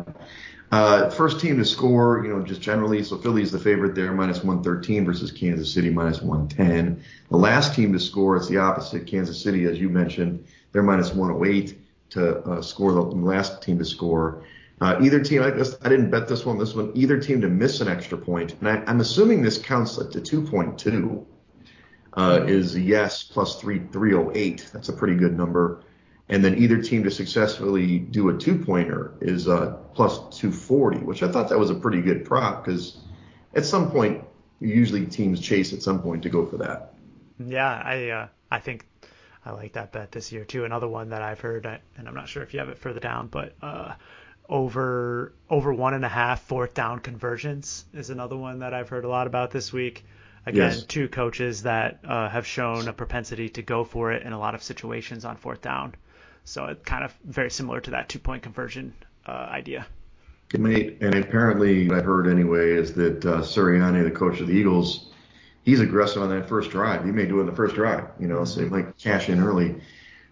[0.70, 3.02] Uh, first team to score, you know, just generally.
[3.02, 7.02] So Philly's the favorite there, minus 113 versus Kansas City, minus 110.
[7.30, 9.06] The last team to score, it's the opposite.
[9.06, 11.78] Kansas City, as you mentioned, they're minus 108
[12.10, 14.44] to uh, score the last team to score.
[14.80, 17.48] Uh, either team, I, guess, I didn't bet this one, this one, either team to
[17.48, 21.24] miss an extra point, and I, am assuming this counts to 2.2,
[22.14, 24.70] uh, is yes plus 3, 308.
[24.72, 25.82] That's a pretty good number.
[26.30, 31.22] And then either team to successfully do a two pointer is uh, plus 240, which
[31.22, 32.98] I thought that was a pretty good prop because
[33.54, 34.22] at some point,
[34.60, 36.94] usually teams chase at some point to go for that.
[37.38, 38.86] Yeah, I uh, I think
[39.44, 40.64] I like that bet this year too.
[40.64, 43.28] Another one that I've heard, and I'm not sure if you have it further down,
[43.28, 43.94] but uh,
[44.48, 49.04] over over one and a half fourth down conversions is another one that I've heard
[49.04, 50.04] a lot about this week.
[50.46, 50.82] Again, yes.
[50.84, 54.54] two coaches that uh, have shown a propensity to go for it in a lot
[54.54, 55.94] of situations on fourth down.
[56.44, 58.94] So it's kind of very similar to that two point conversion
[59.26, 59.86] uh, idea.
[60.56, 64.54] Mate, and apparently what I heard anyway is that uh, Sirianni, the coach of the
[64.54, 65.12] Eagles,
[65.62, 67.04] he's aggressive on that first drive.
[67.04, 69.40] He may do it in the first drive, you know, so he might cash in
[69.40, 69.76] early.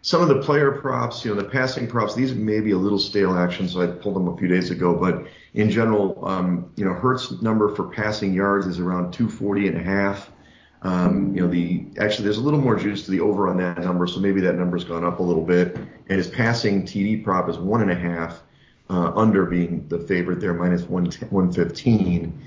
[0.00, 2.98] Some of the player props, you know, the passing props, these may be a little
[2.98, 4.94] stale action, so I pulled them a few days ago.
[4.94, 9.76] But in general, um, you know, Hurts number for passing yards is around 240 and
[9.76, 10.30] a half.
[10.86, 13.78] Um, you know, the actually there's a little more juice to the over on that
[13.78, 15.74] number, so maybe that number's gone up a little bit.
[15.74, 18.40] And his passing TD prop is one and a half,
[18.88, 22.40] uh, under being the favorite there, minus one 115.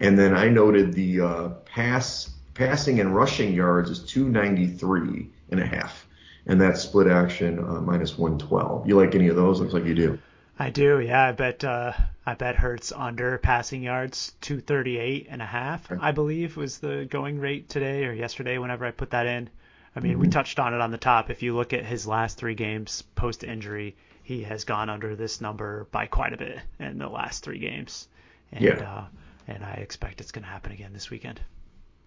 [0.00, 5.66] And then I noted the uh, pass passing and rushing yards is 293 and a
[5.66, 6.08] half,
[6.46, 8.88] and that's split action uh, minus 112.
[8.88, 9.60] You like any of those?
[9.60, 10.18] Looks like you do.
[10.58, 11.28] I do, yeah.
[11.28, 11.92] I bet uh,
[12.26, 15.90] I bet Hurts under passing yards 238 and a half.
[16.00, 18.56] I believe was the going rate today or yesterday.
[18.58, 19.50] Whenever I put that in,
[19.94, 20.22] I mean mm-hmm.
[20.22, 21.30] we touched on it on the top.
[21.30, 25.40] If you look at his last three games post injury, he has gone under this
[25.42, 28.08] number by quite a bit in the last three games.
[28.52, 28.72] And, yeah.
[28.72, 29.04] Uh,
[29.46, 31.40] and I expect it's going to happen again this weekend.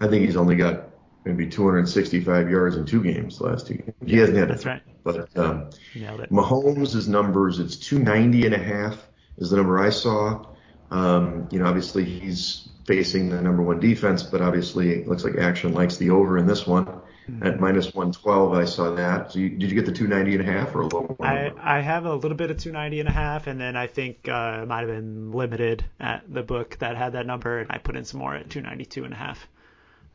[0.02, 0.90] I think he's only got
[1.26, 3.94] maybe 265 yards in two games last two games.
[4.04, 4.54] He hasn't had it.
[4.54, 4.82] That's right.
[5.04, 6.32] But um, Nailed it.
[6.32, 9.07] Mahomes' numbers, it's 290 and a half
[9.38, 10.46] is the number I saw.
[10.90, 15.36] Um, you know, obviously he's facing the number one defense, but obviously it looks like
[15.36, 16.86] action likes the over in this one.
[16.86, 17.46] Mm-hmm.
[17.46, 19.34] At minus 112, I saw that.
[19.34, 21.16] So you, did you get the 290 and a half or a lower?
[21.20, 24.30] I, I have a little bit of 290 and a half, and then I think
[24.30, 27.80] uh, it might have been limited at the book that had that number, and I
[27.80, 29.46] put in some more at 292 and a half.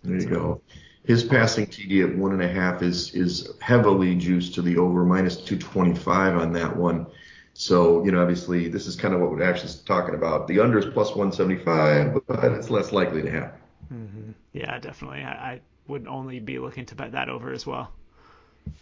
[0.02, 0.62] There you go.
[1.04, 5.04] His passing TD at one and a half is is heavily juiced to the over
[5.04, 7.06] minus 225 on that one.
[7.54, 10.48] So you know, obviously, this is kind of what we're actually talking about.
[10.48, 13.60] The under is plus 175, but it's less likely to happen.
[13.92, 14.30] Mm-hmm.
[14.52, 15.22] Yeah, definitely.
[15.22, 17.92] I, I would only be looking to bet that over as well.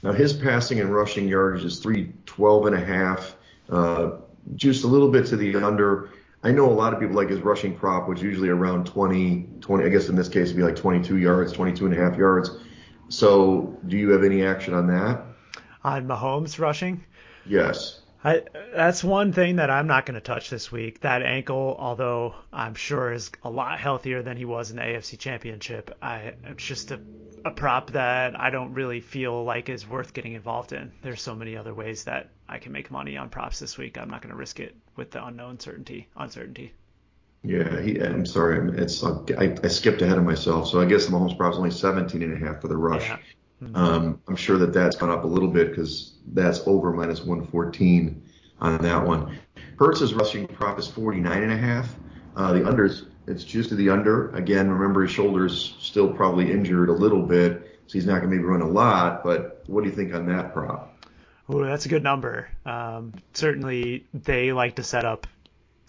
[0.02, 3.36] Now his passing and rushing yardage is 312 and a half,
[3.70, 4.12] uh,
[4.54, 6.10] juiced a little bit to the under.
[6.42, 9.46] I know a lot of people like his rushing prop, which is usually around 20,
[9.60, 12.16] 20, I guess in this case it'd be like 22 yards, 22 and a half
[12.16, 12.50] yards.
[13.08, 15.22] So do you have any action on that?
[15.84, 17.04] On Mahomes rushing?
[17.44, 18.00] Yes.
[18.22, 18.42] I,
[18.74, 21.00] that's one thing that I'm not going to touch this week.
[21.00, 25.18] That ankle, although I'm sure is a lot healthier than he was in the AFC
[25.18, 27.00] Championship, I, it's just a,
[27.46, 30.92] a prop that I don't really feel like is worth getting involved in.
[31.02, 33.96] There's so many other ways that I can make money on props this week.
[33.96, 36.74] I'm not going to risk it with the unknown certainty, uncertainty.
[37.42, 38.70] Yeah, he, I'm sorry.
[38.76, 40.68] It's I, I skipped ahead of myself.
[40.68, 43.08] So I guess the Mahomes prop is only 17 and a half for the rush.
[43.08, 43.16] Yeah.
[43.62, 43.76] Mm-hmm.
[43.76, 48.22] Um, I'm sure that that's gone up a little bit because that's over minus 114
[48.60, 49.38] on that one.
[49.78, 51.94] Hurts' rushing prop is 49 and a half.
[52.36, 54.30] Uh, the unders, it's just to the under.
[54.30, 58.36] Again, remember his shoulders still probably injured a little bit, so he's not going to
[58.36, 59.22] maybe run a lot.
[59.24, 60.90] But what do you think on that prop?
[61.48, 62.48] Oh, that's a good number.
[62.64, 65.26] Um, certainly, they like to set up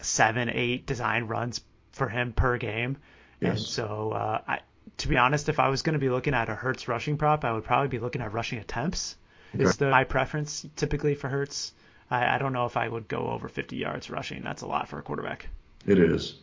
[0.00, 1.60] seven, eight design runs
[1.92, 2.96] for him per game,
[3.40, 3.50] yes.
[3.50, 4.60] and so uh, I,
[5.02, 7.44] to be honest, if I was going to be looking at a Hurts rushing prop,
[7.44, 9.16] I would probably be looking at rushing attempts.
[9.52, 9.64] Okay.
[9.64, 11.72] Is the my preference typically for Hurts.
[12.08, 14.42] I, I don't know if I would go over 50 yards rushing.
[14.44, 15.48] That's a lot for a quarterback.
[15.86, 16.36] It is.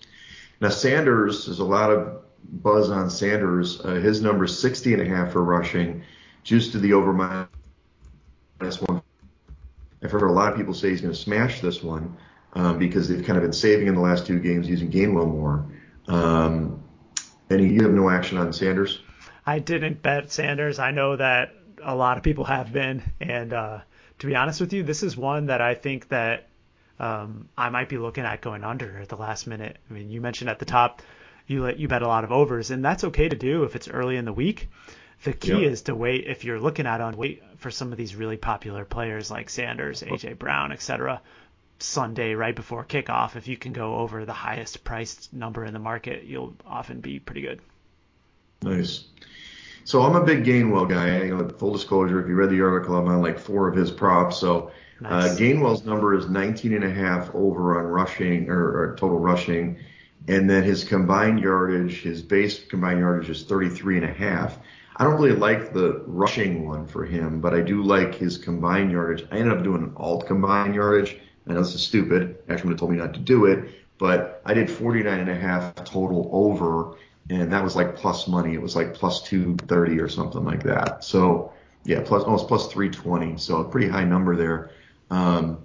[0.60, 3.80] Now Sanders, there's a lot of buzz on Sanders.
[3.80, 6.04] Uh, his number is 60 and a half for rushing,
[6.44, 9.02] juiced to the over minus one.
[10.04, 12.18] I've heard a lot of people say he's going to smash this one.
[12.54, 15.66] um, because they've kind of been saving in the last two games using Gainwell more.
[16.08, 16.79] Um,
[17.50, 19.02] and you have no action on Sanders?
[19.46, 20.80] I didn't bet Sanders.
[20.80, 23.80] I know that a lot of people have been, and uh,
[24.20, 26.48] to be honest with you, this is one that I think that
[27.00, 29.78] um, I might be looking at going under at the last minute.
[29.90, 31.02] I mean, you mentioned at the top
[31.48, 33.88] you let you bet a lot of overs, and that's okay to do if it's
[33.88, 34.70] early in the week.
[35.24, 38.16] The key is to wait if you're looking at on wait for some of these
[38.16, 41.22] really popular players like Sanders, AJ Brown, etc.
[41.80, 43.36] Sunday right before kickoff.
[43.36, 47.20] If you can go over the highest priced number in the market, you'll often be
[47.20, 47.62] pretty good.
[48.62, 49.06] Nice.
[49.86, 51.24] So I'm a big Gainwell guy.
[51.24, 53.90] You know, full disclosure, if you read the article, I'm on like four of his
[53.90, 54.38] props.
[54.38, 54.72] So
[55.04, 55.32] uh, nice.
[55.32, 59.78] uh, Gainwell's number is 19 and a half over on rushing or, or, total rushing,
[60.28, 64.60] and then his combined yardage, his base combined yardage is 33 and a half.
[64.96, 68.92] I don't really like the rushing one for him, but I do like his combined
[68.92, 69.26] yardage.
[69.32, 71.18] I ended up doing an alt combined yardage.
[71.50, 72.38] I know this is stupid.
[72.48, 75.36] Actually, would have told me not to do it, but I did 49 and a
[75.36, 76.96] half total over
[77.30, 78.54] and that was like plus money.
[78.54, 81.04] It was like plus 230 or something like that.
[81.04, 83.38] So yeah, plus almost plus 320.
[83.38, 84.72] So a pretty high number there.
[85.12, 85.64] Um,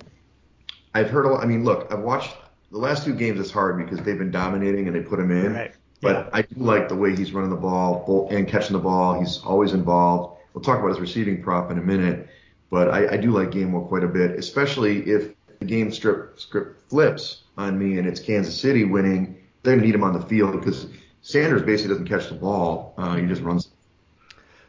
[0.94, 1.42] I've heard a lot.
[1.42, 2.36] I mean, look, I've watched
[2.70, 3.40] the last two games.
[3.40, 5.54] It's hard because they've been dominating and they put him in.
[5.54, 5.74] Right.
[6.02, 6.30] But yeah.
[6.34, 9.18] I do like the way he's running the ball and catching the ball.
[9.18, 10.38] He's always involved.
[10.52, 12.28] We'll talk about his receiving prop in a minute,
[12.70, 15.33] but I, I do like Gainwell quite a bit, especially if
[15.64, 19.36] the game strip script flips on me and it's Kansas City winning.
[19.62, 20.86] They're gonna need him on the field because
[21.22, 22.94] Sanders basically doesn't catch the ball.
[22.98, 23.70] Uh, he just runs.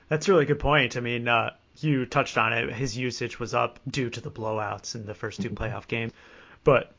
[0.07, 0.95] That's a really good point.
[0.95, 2.71] I mean, uh, you touched on it.
[2.71, 5.63] His usage was up due to the blowouts in the first two mm-hmm.
[5.63, 6.13] playoff games.
[6.63, 6.93] But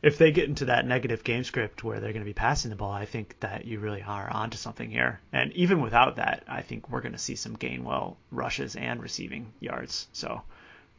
[0.00, 2.76] if they get into that negative game script where they're going to be passing the
[2.76, 5.20] ball, I think that you really are onto something here.
[5.32, 9.52] And even without that, I think we're going to see some Gainwell rushes and receiving
[9.60, 10.08] yards.
[10.12, 10.40] So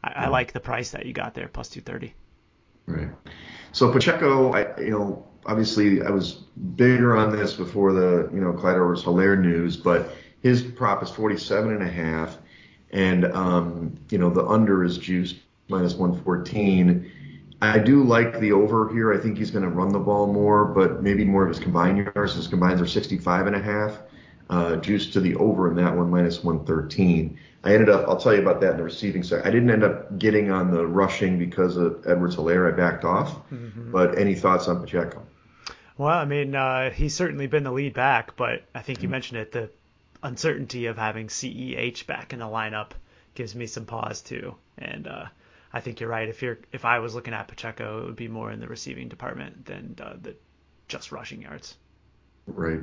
[0.04, 2.14] I, I like the price that you got there, plus 230.
[2.86, 3.08] Right.
[3.72, 6.32] So Pacheco, I, you know, obviously I was
[6.76, 11.10] bigger on this before the, you know, Clyde Edwards Helaire news, but his prop is
[11.10, 12.38] 47 and a half.
[12.92, 15.36] And, um, you know, the under is juiced
[15.68, 17.10] minus 114.
[17.62, 19.12] I do like the over here.
[19.12, 21.98] I think he's going to run the ball more, but maybe more of his combined
[22.14, 22.34] yards.
[22.34, 24.02] His combines are 65 and a half.
[24.50, 27.38] Uh, juiced to the over in that one, minus 113.
[27.64, 29.40] I ended up, I'll tell you about that in the receiving side.
[29.42, 32.70] I didn't end up getting on the rushing because of Edwards Helaire.
[32.70, 33.36] I backed off.
[33.50, 33.90] Mm-hmm.
[33.90, 35.22] But any thoughts on Pacheco?
[35.96, 39.12] Well, I mean, uh, he's certainly been the lead back, but I think you mm-hmm.
[39.12, 39.52] mentioned it.
[39.52, 39.70] The
[40.22, 42.90] uncertainty of having CEH back in the lineup
[43.34, 44.56] gives me some pause too.
[44.76, 45.26] And uh,
[45.72, 46.28] I think you're right.
[46.28, 49.08] If you're if I was looking at Pacheco, it would be more in the receiving
[49.08, 50.34] department than uh, the
[50.88, 51.76] just rushing yards.
[52.46, 52.80] Right.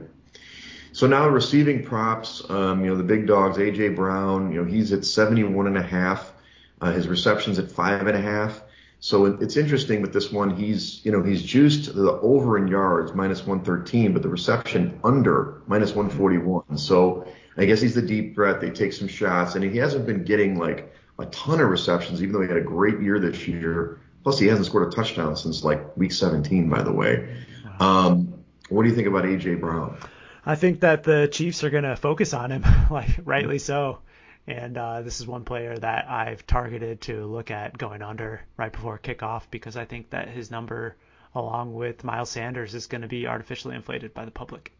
[0.93, 4.91] So now receiving props, um, you know, the big dogs, AJ Brown, you know, he's
[4.91, 6.33] at 71 and a half.
[6.81, 8.63] Uh, his receptions at five and a half.
[8.99, 10.55] So it's interesting with this one.
[10.55, 15.61] He's, you know, he's juiced the over in yards minus 113, but the reception under
[15.67, 16.77] minus 141.
[16.77, 17.27] So
[17.57, 18.61] I guess he's the deep threat.
[18.61, 22.33] They take some shots, and he hasn't been getting like a ton of receptions, even
[22.33, 24.01] though he had a great year this year.
[24.23, 27.43] Plus, he hasn't scored a touchdown since like week 17, by the way.
[27.79, 29.97] Um, what do you think about AJ Brown?
[30.45, 33.99] I think that the Chiefs are going to focus on him, like rightly so.
[34.47, 38.71] And uh, this is one player that I've targeted to look at going under right
[38.71, 40.95] before kickoff because I think that his number,
[41.35, 44.71] along with Miles Sanders, is going to be artificially inflated by the public.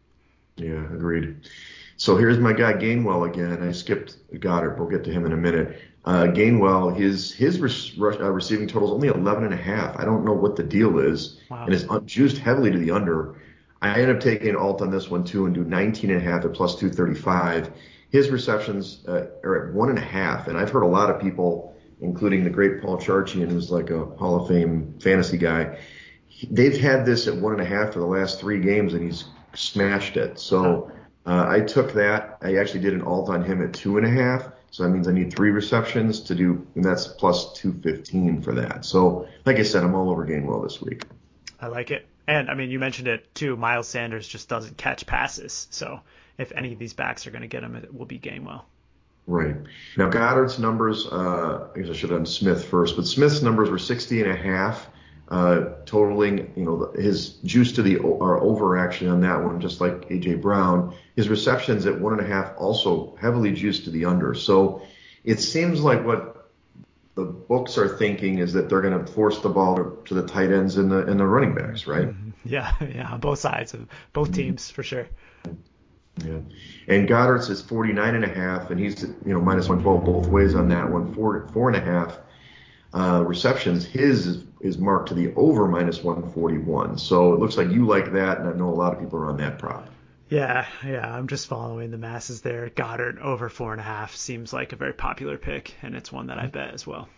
[0.56, 1.48] Yeah, agreed.
[1.96, 3.62] So here's my guy Gainwell again.
[3.62, 4.76] I skipped Goedert.
[4.78, 5.80] We'll get to him in a minute.
[6.04, 9.96] Uh, Gainwell, his his re- uh, receiving total is only 11 and a half.
[9.98, 11.64] I don't know what the deal is, wow.
[11.64, 13.36] and it's juiced heavily to the under.
[13.82, 16.44] I end up taking alt on this one too and do 19 and a half
[16.44, 17.70] at plus 235
[18.12, 21.20] his receptions uh, are at one and a half, and I've heard a lot of
[21.20, 25.78] people, including the great Paul Charchian, who's like a Hall of Fame fantasy guy,
[26.50, 29.24] they've had this at one and a half for the last three games, and he's
[29.54, 30.38] smashed it.
[30.38, 30.92] So
[31.24, 32.36] uh, I took that.
[32.42, 34.46] I actually did an alt on him at two and a half.
[34.70, 38.84] So that means I need three receptions to do, and that's plus 215 for that.
[38.84, 41.04] So, like I said, I'm all over Gainwell this week.
[41.60, 42.06] I like it.
[42.26, 43.56] And I mean, you mentioned it too.
[43.56, 45.66] Miles Sanders just doesn't catch passes.
[45.70, 46.00] So
[46.38, 48.62] if any of these backs are going to get him, it will be Gainwell.
[49.26, 49.56] Right.
[49.96, 53.70] Now Goedert's numbers, uh, I guess I should have done Smith first, but Smith's numbers
[53.70, 54.88] were 60 and a half,
[55.28, 59.80] uh, totaling, you know, his juice to the or over action on that one, just
[59.80, 60.94] like AJ Brown.
[61.14, 64.34] His receptions at one and a half also heavily juiced to the under.
[64.34, 64.82] So
[65.24, 66.31] it seems like what
[67.14, 70.26] the books are thinking is that they're going to force the ball to, to, the
[70.26, 72.08] tight ends and the and the running backs, right?
[72.08, 72.30] Mm-hmm.
[72.44, 74.36] Yeah, yeah, on both sides of both mm-hmm.
[74.36, 75.06] teams for sure.
[76.24, 76.38] Yeah.
[76.88, 80.54] And Goedert's is 49 and a half, and he's, you know, minus 112 both ways
[80.54, 82.18] on that one, four, four and a half
[82.92, 83.84] uh, receptions.
[83.84, 86.98] His is is marked to the over minus 141.
[86.98, 89.26] So it looks like you like that, and I know a lot of people are
[89.26, 89.88] on that prop.
[90.28, 92.70] Yeah, yeah, I'm just following the masses there.
[92.70, 96.28] Goedert over four and a half seems like a very popular pick, and it's one
[96.28, 97.08] that I bet as well.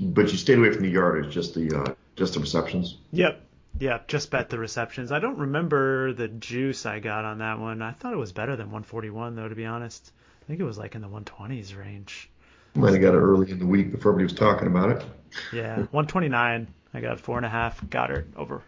[0.00, 2.96] But you stayed away from the yardage, just the uh, just the receptions.
[3.12, 3.40] Yep,
[3.78, 5.12] yep, just bet the receptions.
[5.12, 7.82] I don't remember the juice I got on that one.
[7.82, 10.12] I thought it was better than 141 though, to be honest.
[10.42, 12.30] I think it was like in the 120s range.
[12.74, 15.04] Might have got it early in the week before everybody was talking about it.
[15.52, 16.66] Yeah, 129.
[16.92, 17.80] I got four and a half.
[17.88, 18.62] Goedert over.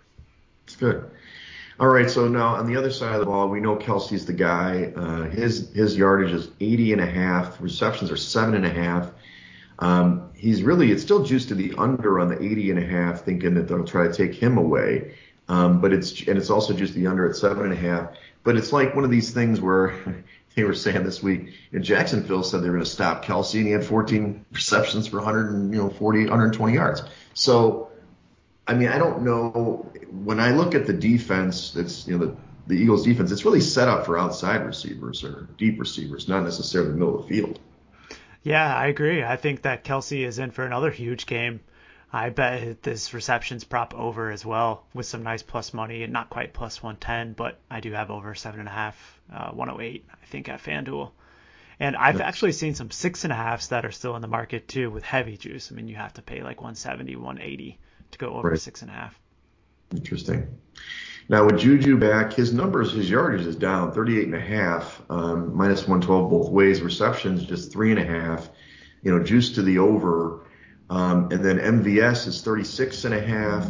[0.64, 1.10] It's good.
[1.78, 4.32] All right, so now on the other side of the ball, we know Kelce's the
[4.32, 4.92] guy.
[4.96, 7.60] Uh, his his yardage is 80 and a half.
[7.60, 9.10] Receptions are seven and a half.
[9.78, 13.26] Um, he's really it's still juiced to the under on the 80 and a half,
[13.26, 15.16] thinking that they'll try to take him away.
[15.50, 18.08] Um, but it's and it's also just the under at seven and a half.
[18.42, 19.94] But it's like one of these things where
[20.54, 23.66] they were saying this week, in Jacksonville said they were going to stop Kelce, and
[23.66, 27.02] he had 14 receptions for 100 and you know 40 120 yards.
[27.34, 27.85] So
[28.68, 29.90] I mean, I don't know.
[30.10, 33.30] When I look at the defense, it's you know the, the Eagles' defense.
[33.30, 37.22] It's really set up for outside receivers or deep receivers, not necessarily the middle of
[37.22, 37.60] the field.
[38.42, 39.22] Yeah, I agree.
[39.22, 41.60] I think that Kelce is in for another huge game.
[42.12, 46.30] I bet this receptions prop over as well with some nice plus money and not
[46.30, 50.26] quite plus 110, but I do have over seven and a half, uh, 108, I
[50.26, 51.10] think at FanDuel.
[51.78, 54.66] And I've actually seen some six and a halfs that are still in the market
[54.66, 55.70] too with heavy juice.
[55.70, 57.78] I mean, you have to pay like 170, 180
[58.12, 58.60] to go over right.
[58.60, 59.18] six and a half.
[59.92, 60.46] Interesting.
[61.28, 65.56] Now with Juju back, his numbers, his yardage is down 38 and a half, um,
[65.56, 66.80] minus 112 both ways.
[66.82, 68.48] Receptions just three and a half.
[69.02, 70.46] You know, juice to the over.
[70.88, 73.68] Um, and then MVS is 36 and a half.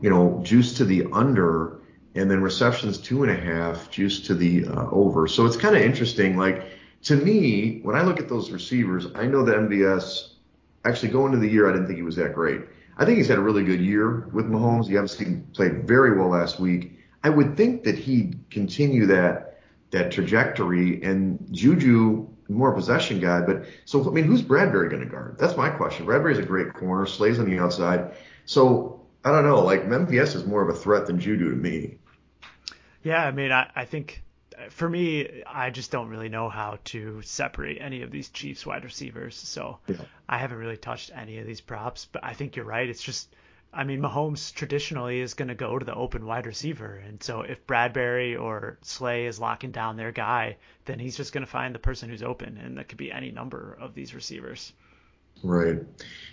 [0.00, 1.80] You know, juice to the under.
[2.16, 5.28] And then receptions two and a half, juice to the uh, over.
[5.28, 6.36] So it's kind of interesting.
[6.36, 6.66] Like
[7.02, 10.30] to me, when I look at those receivers, I know that MVS.
[10.84, 12.62] Actually, going into the year, I didn't think he was that great.
[12.98, 14.88] I think he's had a really good year with Mahomes.
[14.88, 16.98] He obviously played very well last week.
[17.22, 21.02] I would think that he'd continue that that trajectory.
[21.02, 25.36] And Juju, more possession guy, but so I mean, who's Bradberry going to guard?
[25.38, 26.06] That's my question.
[26.06, 28.12] Bradberry's a great corner, Slay's on the outside.
[28.46, 29.60] So I don't know.
[29.62, 31.98] Like MVS is more of a threat than Juju to me.
[33.04, 34.22] Yeah, I mean, I, I think
[34.70, 38.84] for me, I just don't really know how to separate any of these Chiefs wide
[38.84, 39.36] receivers.
[39.36, 39.96] So yeah.
[40.28, 42.88] I haven't really touched any of these props, but I think you're right.
[42.88, 43.34] It's just,
[43.72, 47.02] I mean, Mahomes traditionally is going to go to the open wide receiver.
[47.06, 51.44] And so if Bradberry or Slay is locking down their guy, then he's just going
[51.44, 52.58] to find the person who's open.
[52.58, 54.72] And that could be any number of these receivers.
[55.42, 55.78] Right.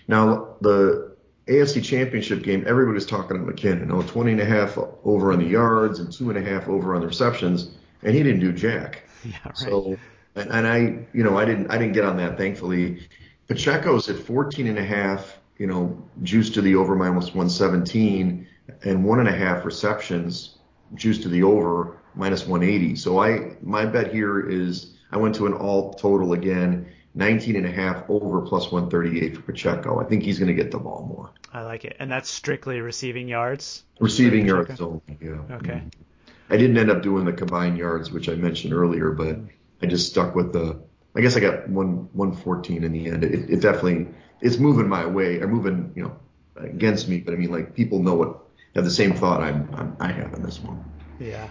[0.08, 3.92] Now, the AFC Championship game, everybody's talking about McKinnon.
[3.92, 6.94] Oh, 20 and a half over on the yards and two and a half over
[6.94, 7.70] on the receptions
[8.06, 9.02] and he didn't do jack.
[9.24, 9.58] Yeah, right.
[9.58, 9.98] So,
[10.36, 10.78] and, and I,
[11.12, 13.08] you know, I didn't, I didn't get on that, thankfully.
[13.48, 18.46] Pacheco's at 14 and a half, you know, juice to the over minus 117,
[18.84, 20.58] and one and a half receptions,
[20.94, 22.94] juice to the over minus 180.
[22.94, 26.86] So I, my bet here is I went to an all total again.
[27.16, 29.98] 19 and a half over plus 138 for Pacheco.
[29.98, 31.30] I think he's going to get the ball more.
[31.52, 31.96] I like it.
[31.98, 33.82] And that's strictly receiving yards?
[33.98, 35.40] Receiving yards only, yeah.
[35.50, 35.72] Okay.
[35.72, 36.02] Mm-hmm.
[36.48, 39.38] I didn't end up doing the combined yards, which I mentioned earlier, but
[39.82, 40.80] I just stuck with the.
[41.14, 43.24] I guess I got one 114 in the end.
[43.24, 44.08] It, it definitely
[44.40, 46.16] it's moving my way or moving you know
[46.56, 48.38] against me, but I mean like people know what
[48.74, 50.84] have the same thought I'm, I'm I have in this one.
[51.18, 51.48] Yeah.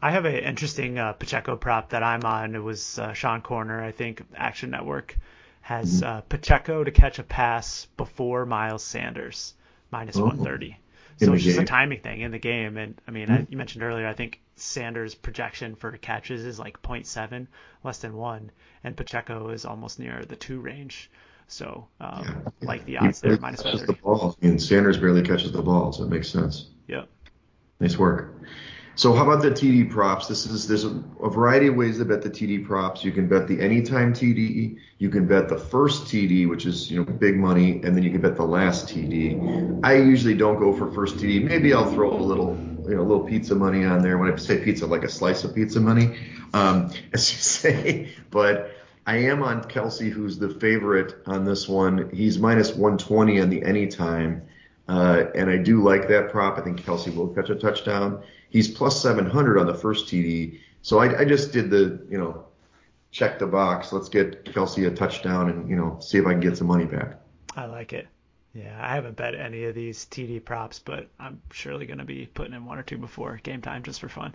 [0.00, 2.54] I have an interesting uh, Pacheco prop that I'm on.
[2.54, 5.16] It was uh, Sean Koerner, I think, Action Network,
[5.62, 6.18] has mm-hmm.
[6.18, 9.54] uh, Pacheco to catch a pass before Miles Sanders,
[9.90, 10.24] minus oh.
[10.24, 10.78] 130.
[11.18, 11.64] So it's just game.
[11.64, 12.76] a timing thing in the game.
[12.76, 13.42] And I mean, mm-hmm.
[13.42, 17.46] I, you mentioned earlier, I think Sanders' projection for catches is like 0.7,
[17.84, 18.50] less than one,
[18.84, 21.10] and Pacheco is almost near the two range.
[21.48, 22.66] So, um, yeah.
[22.66, 24.36] like the odds he there, minus the ball.
[24.42, 26.70] I mean, Sanders barely catches the ball, so it makes sense.
[26.88, 27.08] Yep.
[27.80, 28.34] Nice work.
[28.96, 30.26] So how about the TD props?
[30.26, 33.04] This is there's a, a, variety of ways to bet the TD props.
[33.04, 37.00] You can bet the anytime TD, you can bet the first TD, which is you
[37.00, 39.80] know big money, and then you can bet the last TD.
[39.84, 41.44] I usually don't go for first TD.
[41.44, 42.56] Maybe I'll throw a little
[42.88, 44.16] you know a little pizza money on there.
[44.16, 46.18] When I say pizza, like a slice of pizza money,
[46.54, 48.14] um, as you say.
[48.30, 48.70] But
[49.06, 52.08] I am on Kelce, who's the favorite on this one.
[52.14, 54.40] He's minus 120 on the anytime.
[54.88, 56.58] Uh, and I do like that prop.
[56.58, 58.22] I think Kelce will catch a touchdown.
[58.50, 60.60] He's plus 700 on the first TD.
[60.82, 62.44] So I, I just did the, you know,
[63.10, 63.92] check the box.
[63.92, 66.84] Let's get Kelce a touchdown and, you know, see if I can get some money
[66.84, 67.18] back.
[67.56, 68.06] I like it.
[68.54, 72.26] Yeah, I haven't bet any of these TD props, but I'm surely going to be
[72.26, 74.34] putting in one or two before game time just for fun.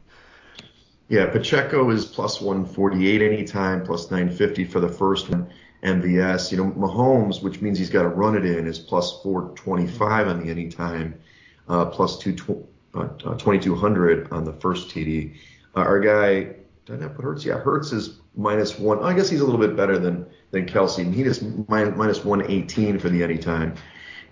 [1.08, 5.52] Yeah, Pacheco is plus 148 anytime, plus 950 for the first one.
[5.84, 6.52] MVS.
[6.52, 10.44] You know, Mahomes, which means he's got to run it in, is plus 425 on
[10.44, 11.20] the anytime,
[11.68, 12.36] uh, plus two,
[12.96, 15.36] uh, 2200 on the first TD.
[15.76, 17.46] Uh, our guy, did I put Hurts?
[17.46, 19.04] Yeah, Hurts is minus one.
[19.04, 21.14] I guess he's a little bit better than than Kelce.
[21.14, 23.76] He is minus, minus 118 for the anytime,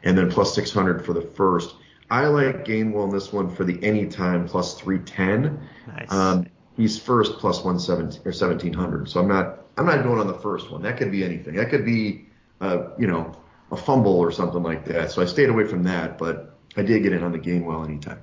[0.04, 1.76] and then plus 600 for the first.
[2.12, 5.70] I like Gainwell in this one for the anytime plus 310.
[5.88, 6.12] Nice.
[6.12, 9.10] Um, he's first plus 117 or 1700.
[9.10, 10.82] So I'm not I'm not going on the first one.
[10.82, 11.56] That could be anything.
[11.56, 12.26] That could be
[12.62, 13.36] uh, you know
[13.72, 15.12] a fumble or something like that.
[15.12, 18.22] So I stayed away from that, but I did get in on the Gainwell anytime.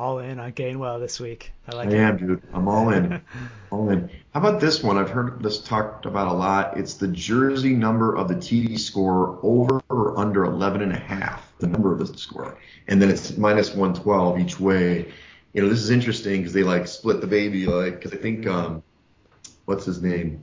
[0.00, 1.52] All in on Gainwell this week.
[1.68, 1.98] I like I it.
[1.98, 2.42] am, dude.
[2.54, 3.20] I'm all in.
[3.70, 4.08] all in.
[4.32, 4.96] How about this one?
[4.96, 6.78] I've heard this talked about a lot.
[6.78, 11.52] It's the jersey number of the TD score over or under 11 and a half,
[11.58, 12.56] the number of the score.
[12.88, 15.12] And then it's minus 112 each way.
[15.52, 18.46] You know, this is interesting because they like split the baby, like, because I think,
[18.46, 18.82] um,
[19.66, 20.42] what's his name?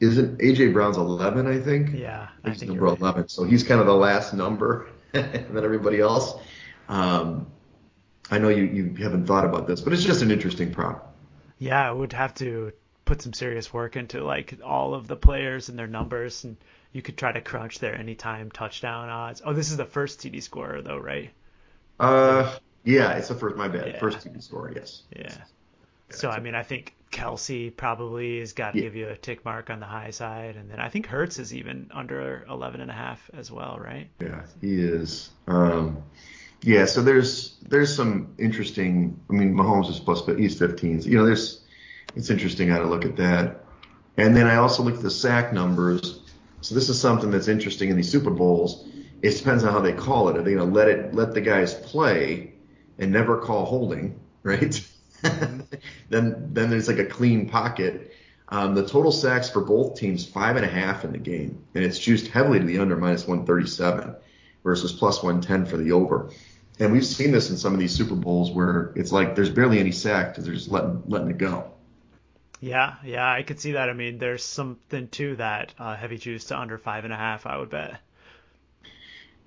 [0.00, 1.90] Isn't AJ Brown's 11, I think?
[1.94, 2.28] Yeah.
[2.44, 3.00] I he's number right.
[3.00, 3.28] 11.
[3.28, 6.34] So he's kind of the last number and then everybody else.
[6.88, 7.46] Um,
[8.30, 11.14] I know you, you haven't thought about this, but it's just an interesting prop.
[11.58, 12.72] Yeah, I would have to
[13.04, 16.56] put some serious work into like all of the players and their numbers, and
[16.92, 19.42] you could try to crunch their anytime touchdown odds.
[19.44, 21.30] Oh, this is the first TD scorer though, right?
[22.00, 23.56] Uh, yeah, it's the first.
[23.56, 23.86] My bad.
[23.88, 23.98] Yeah.
[23.98, 25.02] First TD scorer, yes.
[25.16, 25.34] Yeah.
[26.10, 28.84] So I mean, I think Kelce probably has got to yeah.
[28.84, 31.54] give you a tick mark on the high side, and then I think Hurts is
[31.54, 34.08] even under 11 and a half as well, right?
[34.20, 35.30] Yeah, he is.
[35.46, 36.02] Um,
[36.62, 39.20] yeah, so there's there's some interesting.
[39.28, 41.04] I mean, Mahomes is plus, but he's 15s.
[41.04, 41.62] You know, there's
[42.14, 43.64] it's interesting how to look at that.
[44.16, 46.20] And then I also look at the sack numbers.
[46.60, 48.86] So this is something that's interesting in these Super Bowls.
[49.22, 50.36] It depends on how they call it.
[50.36, 52.54] Are they going to let it let the guys play
[52.98, 54.88] and never call holding, right?
[55.22, 55.66] then
[56.08, 58.14] then there's like a clean pocket.
[58.48, 61.82] Um, the total sacks for both teams five and a half in the game, and
[61.84, 64.14] it's juiced heavily to the under minus 137
[64.62, 66.30] versus plus 110 for the over.
[66.78, 69.78] And we've seen this in some of these Super Bowls where it's like there's barely
[69.78, 71.70] any sack because they're just letting letting it go.
[72.60, 73.90] Yeah, yeah, I could see that.
[73.90, 77.44] I mean, there's something to that uh, heavy juice to under five and a half.
[77.44, 78.00] I would bet.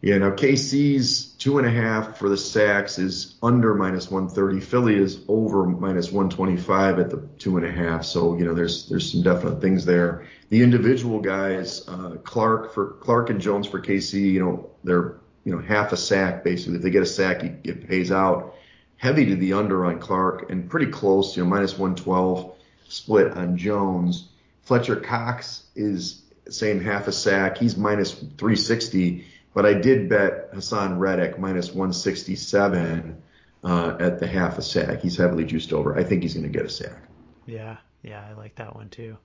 [0.01, 4.59] Yeah, now KC's two and a half for the sacks is under minus 130.
[4.59, 8.03] Philly is over minus 125 at the two and a half.
[8.03, 10.27] So you know, there's there's some definite things there.
[10.49, 15.15] The individual guys, uh, Clark for Clark and Jones for KC, you know, they're
[15.45, 16.75] you know, half a sack basically.
[16.75, 18.55] If they get a sack, it pays out.
[18.97, 22.53] Heavy to the under on Clark and pretty close, you know, minus 112
[22.87, 24.29] split on Jones.
[24.63, 27.57] Fletcher Cox is same half a sack.
[27.57, 33.21] He's minus 360, but I did bet Haason Reddick minus 167
[33.63, 35.01] uh, at the half a sack.
[35.01, 35.97] He's heavily juiced over.
[35.97, 36.97] I think he's going to get a sack.
[37.45, 39.17] Yeah, yeah, I like that one too.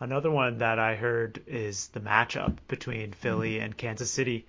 [0.00, 4.46] Another one that I heard is the matchup between Philly and Kansas City.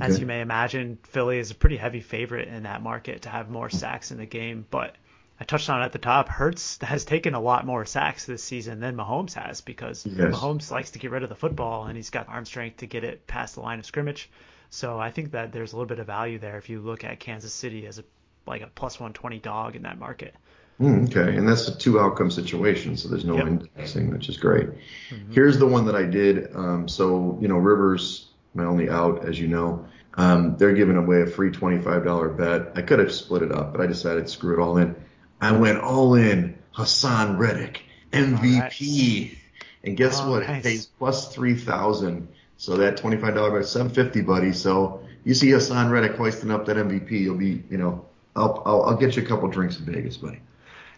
[0.00, 0.20] As okay.
[0.20, 3.68] you may imagine, Philly is a pretty heavy favorite in that market to have more
[3.68, 4.66] sacks in the game.
[4.70, 4.96] But
[5.38, 8.42] I touched on it at the top, Hurts has taken a lot more sacks this
[8.42, 10.34] season than Mahomes has because yes.
[10.34, 13.04] Mahomes likes to get rid of the football and he's got arm strength to get
[13.04, 14.30] it past the line of scrimmage.
[14.70, 17.18] So I think that there's a little bit of value there if you look at
[17.18, 18.04] Kansas City as a
[18.46, 20.34] like a plus 120 dog in that market.
[20.80, 23.46] Mm, okay, and that's a two outcome situation, so there's no yep.
[23.46, 24.66] indexing, which is great.
[25.10, 25.32] Mm-hmm.
[25.32, 26.54] Here's the one that I did.
[26.56, 29.86] Um, so you know, Rivers my only out, as you know.
[30.14, 32.72] Um, they're giving away a free $25 bet.
[32.74, 34.96] I could have split it up, but I decided to screw it all in.
[35.40, 37.82] I went all in Haason Reddick,
[38.12, 38.60] MVP.
[38.60, 39.38] Right.
[39.84, 40.46] And guess oh, what?
[40.46, 40.60] Nice.
[40.60, 43.22] It pays plus 3000 So that $25
[43.54, 44.52] bet, 750 buddy.
[44.52, 48.04] So you see Haason Reddick hoisting up that MVP, you'll be, you know,
[48.36, 50.40] I'll, I'll, I'll get you a couple drinks in Vegas, buddy.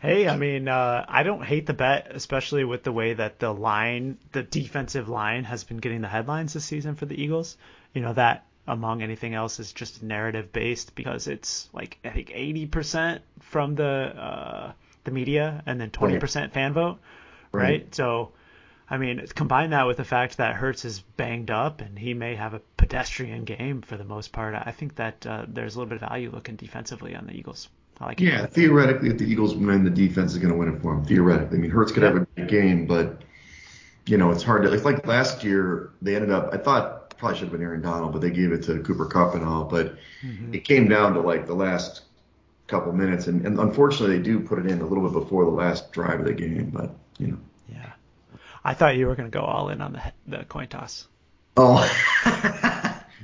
[0.03, 3.55] Hey, I mean, uh, I don't hate the bet, especially with the way that the
[3.55, 7.57] line, the defensive line, has been getting the headlines this season for the Eagles.
[7.95, 12.31] You know that among anything else is just narrative based because it's like I think
[12.31, 14.73] 80% from the uh,
[15.05, 16.99] the media and then 20% fan vote,
[17.53, 17.63] right?
[17.63, 17.95] right?
[17.95, 18.33] So,
[18.91, 22.35] I mean, combine that with the fact that Hurts is banged up and he may
[22.35, 24.57] have a pedestrian game for the most part.
[24.57, 27.69] I think that uh, there's a little bit of value looking defensively on the Eagles.
[28.01, 28.53] Like yeah, it.
[28.53, 31.05] theoretically, if the Eagles win, the defense is going to win it for them.
[31.05, 32.13] Theoretically, I mean, Hurts could yeah.
[32.13, 33.23] have a big game, but
[34.07, 34.73] you know, it's hard to.
[34.73, 36.53] It's like last year, they ended up.
[36.53, 39.35] I thought probably should have been Aaron Donald, but they gave it to Cooper Kupp
[39.35, 39.65] and all.
[39.65, 40.53] But mm-hmm.
[40.53, 42.03] it came down to like the last
[42.67, 45.51] couple minutes, and, and unfortunately, they do put it in a little bit before the
[45.51, 46.71] last drive of the game.
[46.71, 47.39] But you know.
[47.69, 47.93] Yeah,
[48.65, 50.03] I thought you were going to go all in on the
[50.39, 51.07] the coin toss.
[51.57, 51.79] Oh.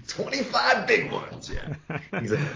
[0.09, 1.51] 25 big ones.
[1.51, 2.49] Yeah.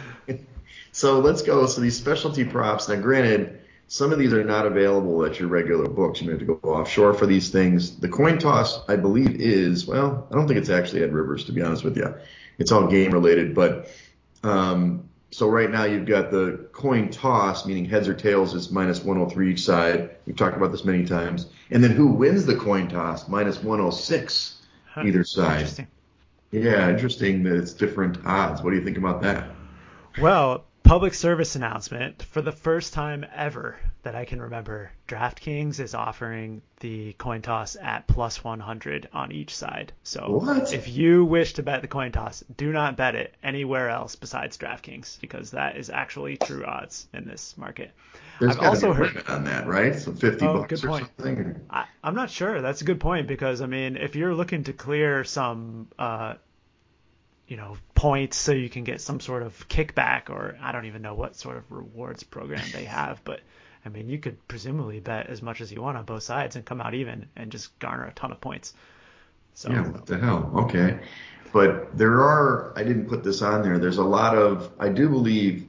[0.92, 1.66] so let's go.
[1.66, 2.88] So these specialty props.
[2.88, 6.20] Now, granted, some of these are not available at your regular books.
[6.20, 7.98] You may have to go offshore for these things.
[7.98, 11.52] The coin toss, I believe, is well, I don't think it's actually at Rivers to
[11.52, 12.14] be honest with you.
[12.58, 13.90] It's all game related, but
[14.42, 19.02] um, so right now you've got the coin toss, meaning heads or tails is minus
[19.02, 20.10] 103 each side.
[20.26, 21.46] We've talked about this many times.
[21.70, 23.28] And then who wins the coin toss?
[23.28, 25.86] Minus 106 huh, either side.
[26.52, 28.62] Yeah, interesting that it's different odds.
[28.62, 29.50] What do you think about that?
[30.20, 34.90] Well, public service announcement for the first time ever that I can remember.
[35.08, 39.92] DraftKings is offering the coin toss at plus 100 on each side.
[40.02, 40.72] So what?
[40.74, 44.58] if you wish to bet the coin toss, do not bet it anywhere else besides
[44.58, 47.92] DraftKings because that is actually true odds in this market.
[48.40, 49.94] There's I've also heard on that, right?
[49.94, 51.04] So 50 oh, bucks good point.
[51.04, 51.60] or something.
[51.70, 52.60] I, am not sure.
[52.60, 56.34] That's a good point because I mean, if you're looking to clear some uh,
[57.52, 61.02] you know points so you can get some sort of kickback or I don't even
[61.02, 63.40] know what sort of rewards program they have, but
[63.84, 66.64] I mean you could presumably bet as much as you want on both sides and
[66.64, 68.72] come out even and just garner a ton of points.
[69.54, 70.50] So Yeah, what the hell?
[70.54, 70.98] Okay.
[71.52, 73.78] But there are I didn't put this on there.
[73.78, 75.66] There's a lot of I do believe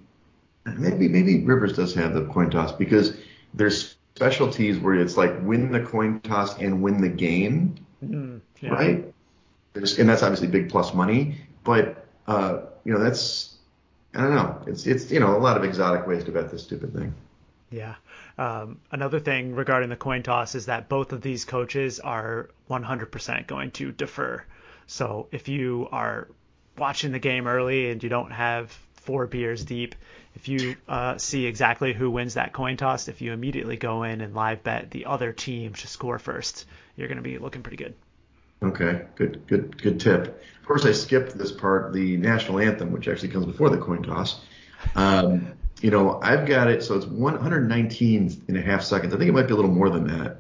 [0.66, 3.16] maybe maybe Rivers does have the coin toss because
[3.54, 8.70] there's specialties where it's like win the coin toss and win the game, mm, yeah.
[8.70, 9.14] right?
[9.74, 11.38] There's, and that's obviously big plus money.
[11.64, 13.56] But uh, you know, that's
[14.14, 14.62] I don't know.
[14.68, 17.14] It's it's you know a lot of exotic ways to bet this stupid thing.
[17.72, 17.96] Yeah.
[18.38, 23.48] Um, another thing regarding the coin toss is that both of these coaches are 100%
[23.48, 24.44] going to defer.
[24.86, 26.28] So if you are
[26.78, 29.96] watching the game early and you don't have four beers deep,
[30.36, 34.22] if you uh, see exactly who wins that coin toss, if you immediately go in
[34.22, 37.78] and live bet the other team to score first, you're going to be looking pretty
[37.78, 37.94] good.
[38.64, 40.42] Okay, good, good, good tip.
[40.62, 44.04] Of course, I skipped this part, the national anthem, which actually comes before the coin
[44.04, 44.40] toss.
[44.96, 49.14] Um, you know, I've got it, so it's 119 and a half seconds.
[49.14, 50.38] I think it might be a little more than that.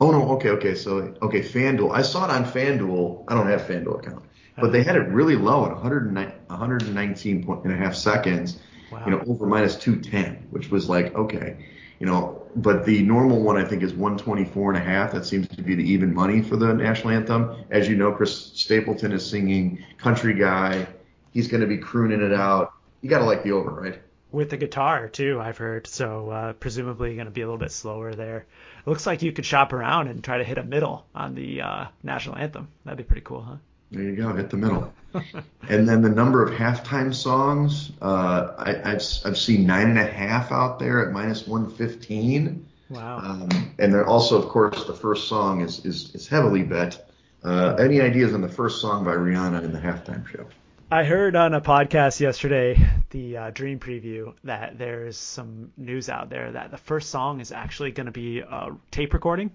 [0.00, 1.92] Oh no, okay, okay, so okay, FanDuel.
[1.92, 3.24] I saw it on FanDuel.
[3.28, 4.24] I don't have FanDuel account,
[4.60, 8.58] but they had it really low at 109, 119 point and a half seconds.
[8.90, 9.02] Wow.
[9.04, 11.56] You know, over minus 210, which was like okay
[11.98, 15.12] you know, but the normal one I think is 124 and a half.
[15.12, 17.64] That seems to be the even money for the national anthem.
[17.70, 20.86] As you know, Chris Stapleton is singing "Country Guy."
[21.32, 22.72] He's going to be crooning it out.
[23.00, 24.00] You got to like the over, right?
[24.30, 25.86] With the guitar too, I've heard.
[25.86, 28.46] So uh, presumably going to be a little bit slower there.
[28.86, 31.62] It looks like you could shop around and try to hit a middle on the
[31.62, 32.68] uh, national anthem.
[32.84, 33.56] That'd be pretty cool, huh?
[33.90, 34.92] There you go, hit the middle.
[35.68, 40.06] and then the number of halftime songs, uh, I, have I've seen nine and a
[40.06, 42.66] half out there at minus 115.
[42.90, 43.18] Wow.
[43.18, 47.10] Um, and then also, of course, the first song is is, is heavily bet.
[47.44, 50.46] Uh, any ideas on the first song by Rihanna in the halftime show?
[50.90, 52.80] I heard on a podcast yesterday,
[53.10, 57.52] the uh, Dream Preview, that there's some news out there that the first song is
[57.52, 59.50] actually going to be a tape recording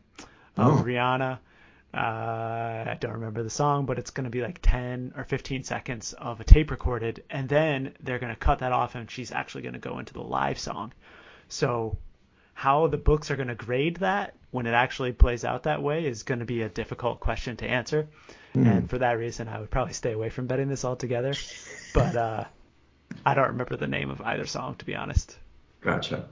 [0.57, 0.84] of oh.
[0.84, 1.39] Rihanna
[1.93, 5.63] uh, I don't remember the song, but it's going to be like 10 or 15
[5.63, 9.31] seconds of a tape recorded, and then they're going to cut that off, and she's
[9.31, 10.91] actually going to go into the live song.
[11.49, 11.97] So,
[12.55, 16.05] how the books are going to grade that when it actually plays out that way
[16.05, 18.07] is going to be a difficult question to answer.
[18.55, 18.71] Mm.
[18.71, 21.33] And for that reason, I would probably stay away from betting this altogether.
[21.93, 22.43] But uh,
[23.25, 25.37] I don't remember the name of either song, to be honest.
[25.81, 26.27] Gotcha.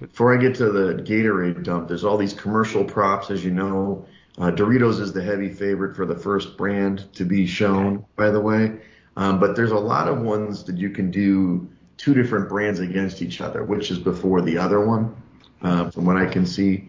[0.00, 4.06] Before I get to the Gatorade dump, there's all these commercial props, as you know.
[4.38, 8.40] Uh, Doritos is the heavy favorite for the first brand to be shown, by the
[8.40, 8.78] way.
[9.16, 13.22] Um, but there's a lot of ones that you can do two different brands against
[13.22, 15.16] each other, which is before the other one,
[15.62, 16.88] uh, from what I can see.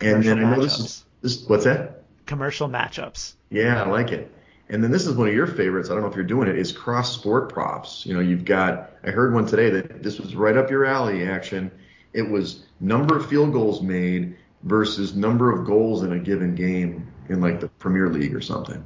[0.00, 2.04] And Commercial then I know this is, this, what's that?
[2.26, 3.34] Commercial matchups.
[3.50, 4.32] Yeah, I like it.
[4.68, 5.90] And then this is one of your favorites.
[5.90, 6.56] I don't know if you're doing it.
[6.56, 8.04] Is cross sport props.
[8.06, 8.90] You know, you've got.
[9.02, 11.26] I heard one today that this was right up your alley.
[11.26, 11.70] Action.
[12.12, 17.12] It was number of field goals made versus number of goals in a given game
[17.28, 18.84] in like the Premier League or something.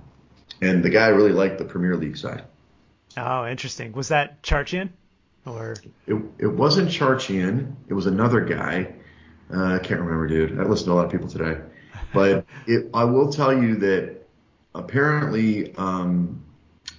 [0.61, 2.45] And the guy really liked the Premier League side.
[3.17, 3.93] Oh, interesting.
[3.93, 4.91] Was that Charchian?
[5.45, 7.75] Or it, it wasn't Charchian.
[7.89, 8.95] It was another guy.
[9.53, 10.59] Uh, I can't remember, dude.
[10.59, 11.61] I listened to a lot of people today.
[12.15, 14.23] But it, I will tell you that
[14.75, 16.43] apparently um,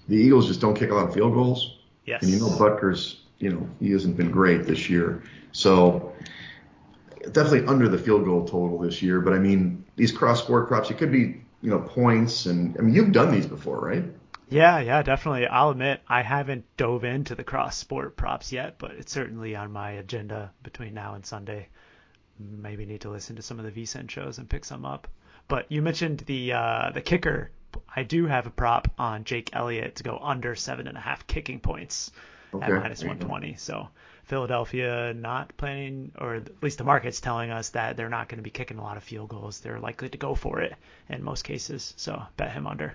[0.08, 1.78] the Eagles just don't kick a lot of field goals.
[2.06, 2.22] Yes.
[2.22, 5.24] And you know Butker's, you know, he hasn't been great this year.
[5.54, 6.14] So
[7.32, 9.22] definitely under the field goal total this year.
[9.22, 12.46] But I mean, these cross sport props, it could be, you know, points.
[12.46, 14.04] And I mean, you've done these before, right?
[14.50, 15.48] Yeah, yeah, definitely.
[15.48, 19.72] I'll admit I haven't dove into the cross sport props yet, but it's certainly on
[19.72, 21.70] my agenda between now and Sunday.
[22.40, 25.08] Maybe need to listen to some of the VSiN shows and pick some up.
[25.48, 27.52] But you mentioned the uh, the kicker.
[27.96, 31.26] I do have a prop on Jake Elliott to go under seven and a half
[31.26, 32.12] kicking points
[32.54, 32.66] okay.
[32.66, 33.56] at minus 120.
[33.56, 33.90] So
[34.24, 38.44] Philadelphia not planning, or at least the market's telling us that they're not going to
[38.44, 39.60] be kicking a lot of field goals.
[39.60, 40.74] They're likely to go for it
[41.10, 41.94] in most cases.
[41.98, 42.94] So bet him under.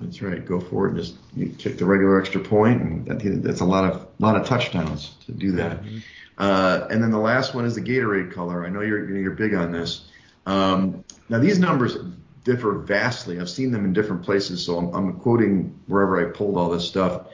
[0.00, 0.44] That's right.
[0.44, 0.94] Go for it.
[0.94, 4.46] Just you kick the regular extra point, and that, that's a lot of lot of
[4.46, 5.82] touchdowns to do that.
[5.82, 5.98] Mm-hmm.
[6.38, 8.64] Uh, and then the last one is the Gatorade color.
[8.64, 10.06] I know you're you're big on this.
[10.46, 11.98] Um, now these numbers
[12.44, 13.38] differ vastly.
[13.38, 16.88] I've seen them in different places, so I'm, I'm quoting wherever I pulled all this
[16.88, 17.26] stuff.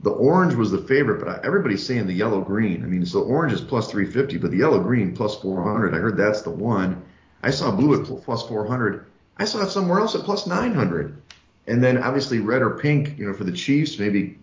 [0.00, 2.82] The orange was the favorite, but everybody's saying the yellow green.
[2.82, 5.94] I mean, so orange is plus 350, but the yellow green plus 400.
[5.94, 7.02] I heard that's the one.
[7.42, 9.06] I saw blue at plus 400.
[9.38, 11.22] I saw it somewhere else at plus 900.
[11.66, 14.38] And then obviously red or pink, you know, for the Chiefs, maybe,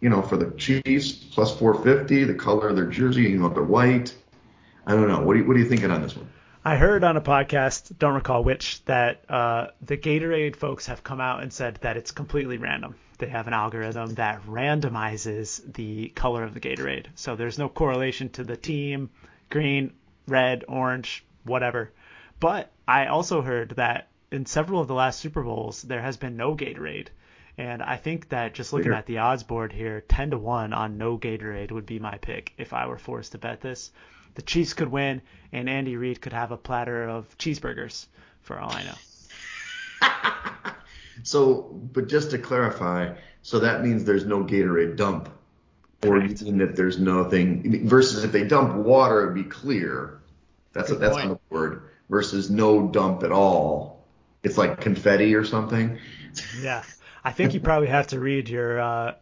[0.00, 3.62] you know, for the Chiefs plus 450, the color of their jersey, you know, they're
[3.62, 4.14] white.
[4.86, 5.20] I don't know.
[5.20, 6.28] What are you, what are you thinking on this one?
[6.64, 11.20] I heard on a podcast, don't recall which, that uh, the Gatorade folks have come
[11.20, 12.94] out and said that it's completely random.
[13.22, 17.06] They have an algorithm that randomizes the color of the Gatorade.
[17.14, 19.10] So there's no correlation to the team,
[19.48, 19.92] green,
[20.26, 21.92] red, orange, whatever.
[22.40, 26.36] But I also heard that in several of the last Super Bowls, there has been
[26.36, 27.10] no Gatorade.
[27.56, 30.98] And I think that just looking at the odds board here, 10 to 1 on
[30.98, 33.92] no Gatorade would be my pick if I were forced to bet this
[34.34, 38.06] the Chiefs could win, and Andy Reid could have a platter of cheeseburgers,
[38.40, 40.51] for all I know.
[41.22, 45.28] so, but just to clarify, so that means there's no Gatorade dump,
[46.04, 50.20] or you mean that there's nothing versus if they dump water, it'd be clear.
[50.72, 51.82] That's a, that's on the word.
[52.08, 54.04] Versus no dump at all.
[54.42, 55.98] It's like confetti or something.
[56.60, 56.82] Yeah,
[57.24, 59.14] I think you probably have to read your uh,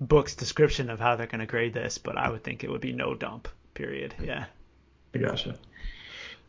[0.00, 2.80] book's description of how they're going to grade this, but I would think it would
[2.80, 3.48] be no dump.
[3.74, 4.14] Period.
[4.22, 4.46] Yeah.
[5.14, 5.56] I gotcha.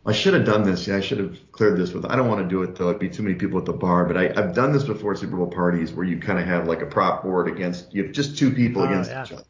[0.07, 0.87] I should have done this.
[0.87, 2.05] Yeah, I should have cleared this with.
[2.05, 2.89] I don't want to do it though.
[2.89, 4.05] It'd be too many people at the bar.
[4.05, 6.67] But I, I've done this before at Super Bowl parties where you kind of have
[6.67, 9.23] like a prop board against you have just two people oh, against yeah.
[9.23, 9.43] each other,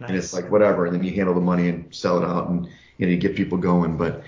[0.00, 0.08] nice.
[0.08, 0.86] and it's like whatever.
[0.86, 2.66] And then you handle the money and sell it out, and
[2.98, 3.96] you know you get people going.
[3.96, 4.24] But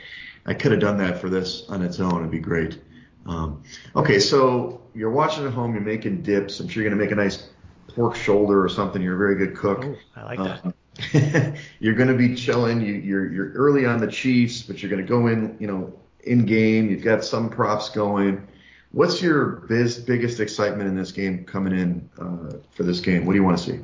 [0.47, 2.19] I could have done that for this on its own.
[2.19, 2.79] It'd be great.
[3.27, 3.65] Um,
[3.97, 5.75] okay, so you're watching at home.
[5.75, 6.61] You're making dips.
[6.61, 7.49] I'm sure you're gonna make a nice
[7.89, 9.03] pork shoulder or something.
[9.03, 9.85] You're a very good cook.
[9.85, 10.65] Ooh, I like that.
[10.65, 10.75] Um,
[11.81, 12.81] you're going to be chilling.
[12.81, 15.99] You, you're you're early on the Chiefs, but you're going to go in, you know,
[16.25, 16.91] in game.
[16.91, 18.47] You've got some props going.
[18.91, 23.25] What's your biz, biggest excitement in this game coming in uh, for this game?
[23.25, 23.81] What do you want to see?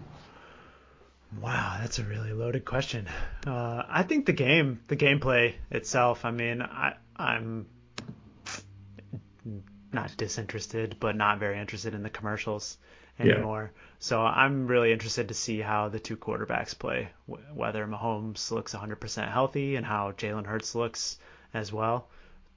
[1.40, 3.08] Wow, that's a really loaded question.
[3.46, 6.24] Uh, I think the game, the gameplay itself.
[6.24, 7.66] I mean, I I'm
[9.92, 12.76] not disinterested, but not very interested in the commercials
[13.18, 13.70] anymore.
[13.72, 13.82] Yeah.
[14.00, 17.08] So I'm really interested to see how the two quarterbacks play,
[17.54, 21.18] whether Mahomes looks 100% healthy and how Jalen Hurts looks
[21.52, 22.08] as well.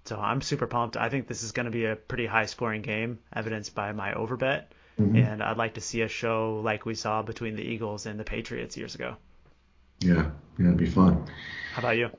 [0.06, 0.98] So I'm super pumped.
[0.98, 4.14] I think this is going to be a pretty high scoring game, evidenced by my
[4.14, 4.66] overbet.
[5.00, 5.16] Mm-hmm.
[5.16, 8.24] And I'd like to see a show like we saw between the Eagles and the
[8.24, 9.16] Patriots years ago.
[10.00, 11.28] Yeah, yeah, it'd be fun.
[11.74, 12.10] How about you?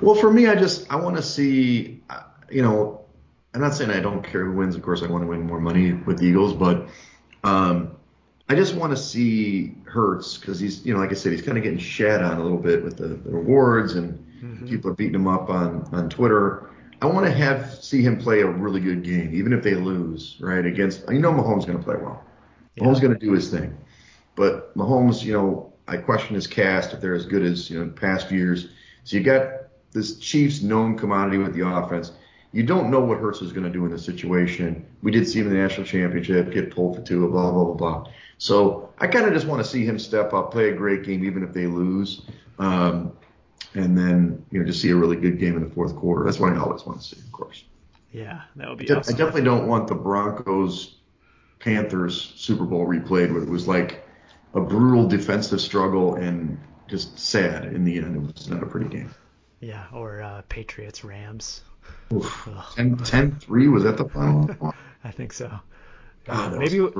[0.00, 3.04] Well, for me, I just I want to see, uh, you know,
[3.54, 4.76] I'm not saying I don't care who wins.
[4.76, 6.88] Of course, I want to win more money with the Eagles, but
[7.44, 7.96] um,
[8.48, 11.56] I just want to see Hurts because he's, you know, like I said, he's kind
[11.56, 14.66] of getting shat on a little bit with the, the awards and mm-hmm.
[14.66, 16.68] people are beating him up on on Twitter.
[17.02, 20.36] I want to have see him play a really good game, even if they lose,
[20.40, 20.66] right?
[20.66, 22.22] Against, you know, Mahomes going to play well.
[22.74, 22.84] Yeah.
[22.84, 23.76] Mahomes going to do his thing,
[24.34, 27.90] but Mahomes, you know, I question his cast if they're as good as you know
[27.90, 28.68] past years.
[29.04, 29.50] So you got
[29.92, 32.12] this Chiefs known commodity with the offense
[32.52, 34.86] you don't know what Hurts is going to do in this situation.
[35.02, 37.74] We did see him in the national championship get pulled for two, blah blah blah
[37.74, 38.12] blah.
[38.38, 41.24] So I kind of just want to see him step up, play a great game,
[41.24, 42.22] even if they lose,
[42.58, 43.12] um,
[43.74, 46.24] and then you know just see a really good game in the fourth quarter.
[46.24, 47.64] That's what I always want to see, of course.
[48.12, 48.90] Yeah, that would be.
[48.90, 49.14] I, awesome.
[49.14, 50.96] I definitely don't want the Broncos
[51.60, 54.04] Panthers Super Bowl replayed where it was like
[54.54, 58.16] a brutal defensive struggle and just sad in the end.
[58.16, 59.14] It was not a pretty game.
[59.60, 61.62] Yeah, or uh, Patriots Rams.
[62.10, 64.74] 10, 3 was that the final
[65.04, 65.50] I think so.
[66.24, 66.94] God, maybe was...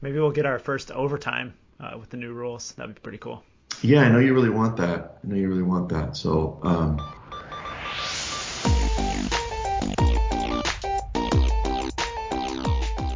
[0.00, 2.72] maybe we'll get our first overtime uh, with the new rules.
[2.72, 3.42] That'd be pretty cool.
[3.82, 5.18] Yeah, I know you really want that.
[5.24, 6.16] I know you really want that.
[6.16, 6.60] So.
[6.62, 7.00] Um...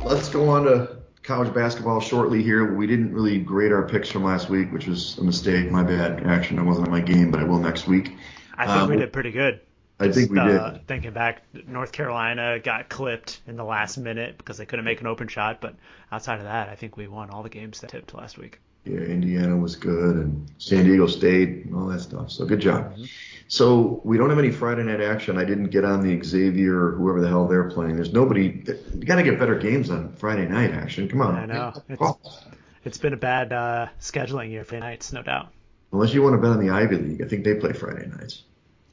[0.05, 2.75] Let's go on to college basketball shortly here.
[2.75, 5.71] We didn't really grade our picks from last week, which was a mistake.
[5.71, 6.27] My bad.
[6.27, 6.59] Action.
[6.59, 8.17] I wasn't at my game, but I will next week.
[8.55, 9.61] I think um, we did pretty good.
[10.01, 10.87] I think we uh, did.
[10.87, 15.07] Thinking back, North Carolina got clipped in the last minute because they couldn't make an
[15.07, 15.61] open shot.
[15.61, 15.75] But
[16.13, 18.61] outside of that, I think we won all the games that tipped last week.
[18.85, 22.31] Yeah, Indiana was good, and San Diego State, and all that stuff.
[22.31, 22.93] So good job.
[22.93, 23.05] Mm-hmm.
[23.49, 25.37] So we don't have any Friday night action.
[25.37, 27.97] I didn't get on the Xavier or whoever the hell they're playing.
[27.97, 28.63] There's nobody.
[28.95, 31.09] You got to get better games on Friday night action.
[31.09, 31.35] Come on.
[31.35, 31.73] I know.
[31.89, 32.47] It's,
[32.85, 35.49] it's been a bad uh, scheduling year for nights, no doubt.
[35.93, 38.43] Unless you want to bet on the Ivy League, I think they play Friday nights.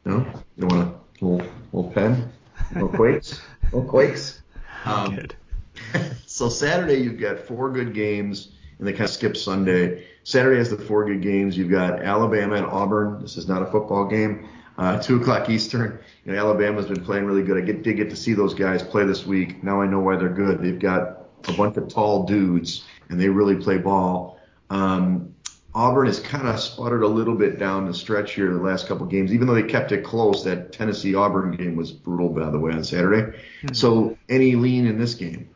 [0.05, 0.25] No,
[0.55, 2.31] you want a little, little Penn,
[2.73, 3.41] little quakes,
[3.71, 4.41] little quakes.
[4.85, 5.35] Um, Good.
[6.25, 10.05] so Saturday you've got four good games, and they kind of skip Sunday.
[10.23, 11.57] Saturday has the four good games.
[11.57, 13.21] You've got Alabama and Auburn.
[13.21, 14.47] This is not a football game.
[14.77, 15.99] Uh, two o'clock Eastern.
[16.23, 17.57] You know, Alabama's been playing really good.
[17.57, 19.63] I get, did get to see those guys play this week.
[19.63, 20.61] Now I know why they're good.
[20.61, 24.39] They've got a bunch of tall dudes, and they really play ball.
[24.69, 25.34] Um,
[25.75, 29.05] Auburn has kind of sputtered a little bit down the stretch here the last couple
[29.07, 30.45] games, even though they kept it close.
[30.45, 33.37] That Tennessee Auburn game was brutal, by the way, on Saturday.
[33.61, 33.73] Mm-hmm.
[33.73, 35.49] So, any lean in this game?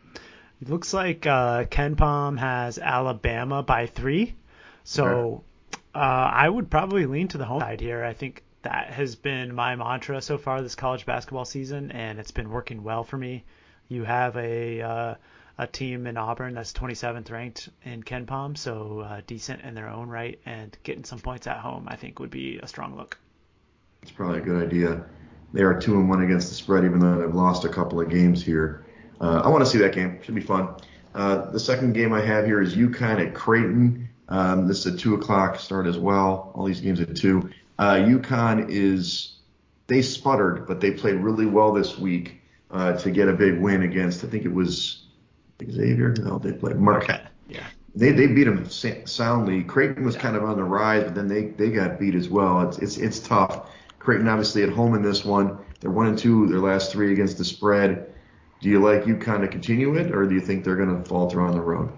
[0.62, 4.36] It looks like uh, KenPom has Alabama by three.
[4.84, 5.46] So,
[5.96, 8.04] uh, I would probably lean to the home side here.
[8.04, 12.32] I think that has been my mantra so far this college basketball season, and it's
[12.32, 13.46] been working well for me.
[13.88, 15.16] You have a uh,
[15.60, 20.08] a team in Auburn that's 27th ranked in KenPom, so uh, decent in their own
[20.08, 23.20] right, and getting some points at home I think would be a strong look.
[24.02, 25.04] It's probably a good idea.
[25.52, 28.10] They are two and one against the spread, even though they've lost a couple of
[28.10, 28.86] games here.
[29.20, 30.22] Uh, I want to see that game.
[30.24, 30.76] Should be fun.
[31.14, 34.08] Uh, the second game I have here is UConn at Creighton.
[34.30, 36.54] Um, this is a two o'clock start as well.
[36.56, 37.50] All these games at two.
[37.78, 39.40] Uh, UConn is
[39.88, 42.40] they sputtered, but they played really well this week
[42.72, 44.24] uh, to get a big win against.
[44.24, 45.08] I think it was
[45.64, 46.14] Xavier.
[46.20, 47.32] No, they played Marquette.
[47.48, 47.66] Yeah.
[47.96, 49.64] They they beat them soundly.
[49.64, 50.22] Creighton was yeah.
[50.22, 52.62] kind of on the rise, but then they they got beat as well.
[52.68, 53.70] It's it's it's tough.
[53.98, 55.58] Creighton obviously at home in this one.
[55.80, 58.14] They're one and two their last three against the spread.
[58.62, 61.42] Do you like UConn to continue it, or do you think they're going to falter
[61.42, 61.92] on the road?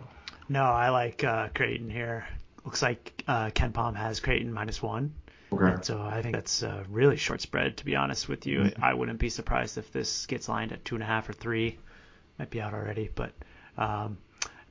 [0.47, 2.27] No, I like uh, Creighton here.
[2.63, 5.13] Looks like uh, KenPom has Creighton minus one.
[5.51, 5.65] Okay.
[5.65, 8.59] And so I think that's a really short spread, to be honest with you.
[8.59, 8.83] Mm-hmm.
[8.83, 11.79] I wouldn't be surprised if this gets lined at two and a half or three.
[12.37, 13.33] Might be out already, but
[13.77, 14.17] um,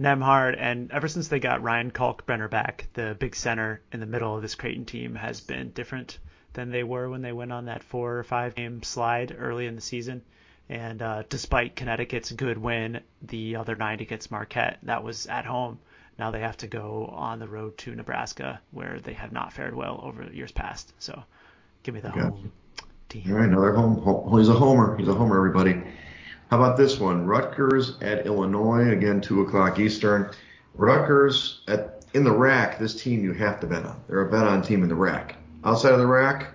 [0.01, 4.35] Nembhard, and ever since they got Ryan Kalkbrenner back, the big center in the middle
[4.35, 6.19] of this Creighton team has been different
[6.55, 9.75] than they were when they went on that four or five game slide early in
[9.75, 10.23] the season.
[10.71, 15.79] And uh, despite Connecticut's good win the other night against Marquette, that was at home.
[16.19, 19.75] Now they have to go on the road to Nebraska, where they have not fared
[19.75, 20.93] well over years past.
[20.99, 21.23] So
[21.83, 22.21] give me the okay.
[22.21, 22.53] home
[23.09, 23.25] team.
[23.29, 24.39] All right, another home.
[24.39, 24.97] He's a homer.
[24.97, 25.83] He's a homer, everybody.
[26.51, 27.27] How about this one?
[27.27, 30.31] Rutgers at Illinois, again, 2 o'clock Eastern.
[30.75, 34.01] Rutgers at in the RAC, this team you have to bet on.
[34.09, 35.37] They're a bet on team in the RAC.
[35.65, 36.53] Outside of the RAC,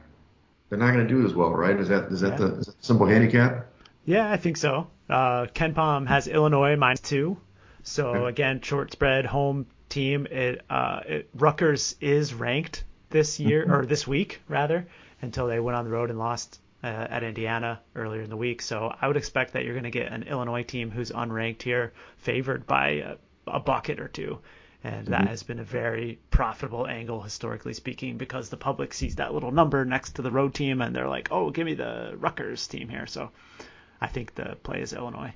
[0.67, 1.79] they're not going to do as well, right?
[1.79, 2.47] Is that is that, yeah.
[2.47, 3.67] the, is that simple handicap?
[4.03, 4.87] Yeah, I think so.
[5.09, 7.37] Uh, KenPom has Illinois minus two.
[7.83, 8.25] So okay.
[8.27, 10.27] again, short spread home team.
[10.29, 14.87] It, uh, it Rutgers is ranked this year or this week rather
[15.21, 18.61] until they went on the road and lost uh, at Indiana earlier in the week.
[18.61, 21.93] So I would expect that you're going to get an Illinois team who's unranked here,
[22.17, 23.15] favored by a,
[23.47, 24.37] a bucket or two.
[24.83, 25.29] And that mm-hmm.
[25.29, 29.83] has been a very profitable angle historically speaking because the public sees that little number
[29.83, 33.07] next to the road team and they're like, oh, give me the Rutgers team here.
[33.07, 33.31] So
[33.99, 35.33] I think the play is Illinois.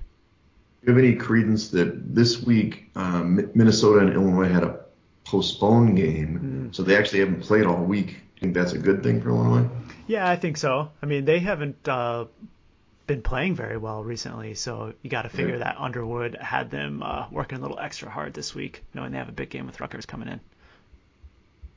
[0.81, 4.81] Do you have any credence that this week um, Minnesota and Illinois had a
[5.25, 6.75] postponed game, mm.
[6.75, 8.21] so they actually haven't played all week?
[8.39, 9.69] You think that's a good thing for Illinois?
[10.07, 10.89] Yeah, I think so.
[11.01, 12.25] I mean, they haven't uh,
[13.05, 15.65] been playing very well recently, so you got to figure yeah.
[15.65, 19.27] that Underwood had them uh, working a little extra hard this week, knowing they have
[19.27, 20.39] a big game with Rutgers coming in.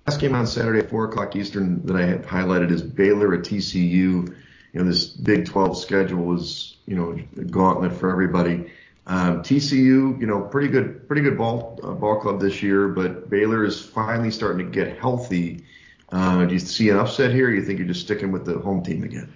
[0.06, 3.40] Last game on Saturday at 4 o'clock Eastern that I have highlighted is Baylor at
[3.40, 3.90] TCU.
[3.90, 4.34] You
[4.72, 8.70] know, this Big 12 schedule is, you know, a gauntlet for everybody.
[9.08, 13.28] Um, TCU, you know, pretty good, pretty good ball uh, ball club this year, but
[13.28, 15.64] Baylor is finally starting to get healthy
[16.12, 17.48] uh, do you see an upset here?
[17.48, 19.32] Or you think you're just sticking with the home team again?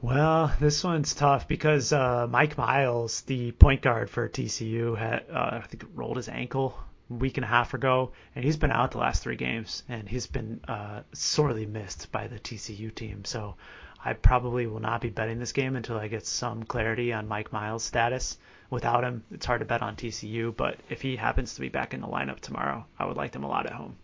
[0.00, 5.60] Well, this one's tough because uh, Mike Miles, the point guard for TCU, had uh,
[5.62, 6.78] I think rolled his ankle
[7.10, 10.08] a week and a half ago, and he's been out the last three games, and
[10.08, 13.24] he's been uh, sorely missed by the TCU team.
[13.24, 13.56] So
[14.04, 17.52] I probably will not be betting this game until I get some clarity on Mike
[17.52, 18.36] Miles' status.
[18.68, 21.94] Without him, it's hard to bet on TCU, but if he happens to be back
[21.94, 23.96] in the lineup tomorrow, I would like them a lot at home.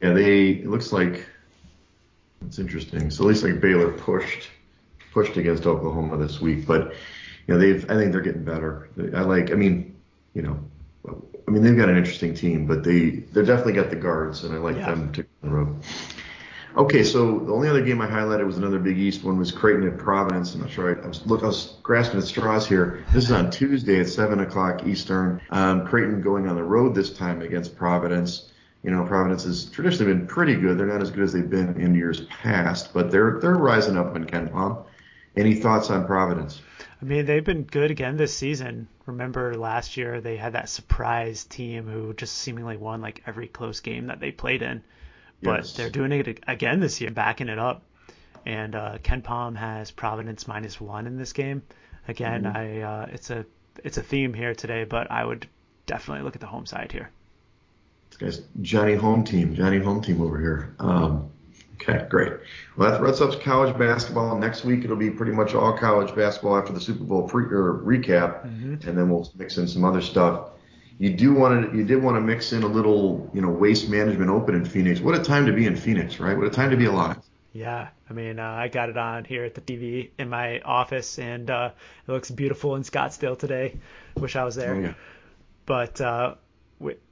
[0.00, 1.26] Yeah, they it looks like
[2.46, 3.10] it's interesting.
[3.10, 4.48] So at least like Baylor pushed
[5.12, 6.92] pushed against Oklahoma this week, but
[7.46, 8.88] you know they've I think they're getting better.
[9.14, 9.96] I like I mean
[10.34, 10.58] you know
[11.46, 14.54] I mean they've got an interesting team, but they they definitely got the guards, and
[14.54, 14.90] I like yeah.
[14.90, 15.82] them to the road.
[16.76, 19.86] Okay, so the only other game I highlighted was another Big East one was Creighton
[19.86, 20.54] at Providence.
[20.54, 23.04] I'm not sure I, I was look I was grasping at straws here.
[23.12, 25.40] This is on Tuesday at seven o'clock Eastern.
[25.50, 28.50] Um, Creighton going on the road this time against Providence.
[28.84, 30.78] You know, Providence has traditionally been pretty good.
[30.78, 34.14] They're not as good as they've been in years past, but they're they're rising up
[34.14, 34.84] in KenPom.
[35.36, 36.62] Any thoughts on Providence?
[37.02, 38.88] I mean, they've been good again this season.
[39.06, 43.80] Remember last year they had that surprise team who just seemingly won like every close
[43.80, 44.82] game that they played in.
[45.42, 45.72] but Yes.
[45.74, 47.82] they're doing it again this year, backing it up.
[48.46, 51.62] And uh, KenPom has Providence minus one in this game.
[52.08, 52.56] Again, Mm-hmm.
[52.56, 53.46] I uh, it's a
[53.82, 55.48] it's a theme here today, but I would
[55.86, 57.10] definitely look at the home side here.
[58.18, 60.74] This guy's Johnny Home Team, Johnny Home Team over here.
[60.78, 61.30] Um,
[61.74, 62.32] okay, great.
[62.76, 64.38] Well, that wraps up college basketball.
[64.38, 67.80] Next week it'll be pretty much all college basketball after the Super Bowl pre or
[67.84, 70.50] recap, and then we'll mix in some other stuff.
[70.98, 73.88] You do want to, you did want to mix in a little, you know, waste
[73.88, 75.00] management open in Phoenix.
[75.00, 76.36] What a time to be in Phoenix, right?
[76.36, 77.18] What a time to be alive.
[77.52, 81.18] Yeah, I mean, uh, I got it on here at the TV in my office,
[81.18, 81.70] and uh,
[82.06, 83.80] it looks beautiful in Scottsdale today.
[84.16, 84.74] Wish I was there.
[84.74, 84.94] Oh, yeah.
[85.66, 86.34] But uh,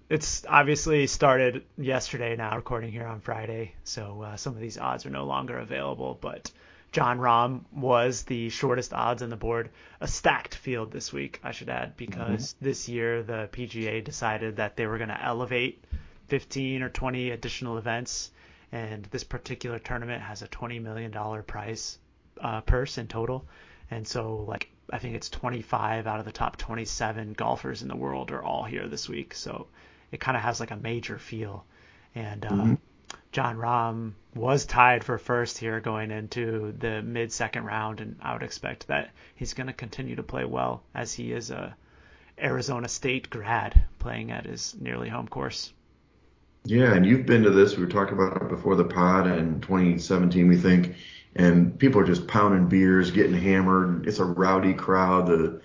[0.09, 5.07] it's obviously started yesterday now, recording here on Friday, so uh, some of these odds
[5.07, 6.18] are no longer available.
[6.20, 6.50] But
[6.92, 11.53] Jon Rahm was the shortest odds on the board, a stacked field this week, I
[11.53, 15.84] should add, because this year the PGA decided that they were going to elevate
[16.28, 18.30] 15 or 20 additional events,
[18.72, 21.98] and this particular tournament has a 20 million dollar prize
[22.40, 23.46] uh, purse in total,
[23.90, 27.96] and so like I think it's 25 out of the top 27 golfers in the
[27.96, 29.68] world are all here this week, so
[30.12, 31.64] it kind of has like a major feel,
[32.14, 32.76] and uh,
[33.32, 38.34] Jon Rahm was tied for first here going into the mid second round, and I
[38.34, 41.74] would expect that he's going to continue to play well as he is a
[42.38, 45.72] Arizona State grad playing at his nearly home course.
[46.64, 47.76] Yeah, and you've been to this.
[47.76, 50.94] We were talking about it before the pod in 2017, we think,
[51.34, 54.06] and people are just pounding beers, getting hammered.
[54.06, 55.26] It's a rowdy crowd.
[55.26, 55.60] The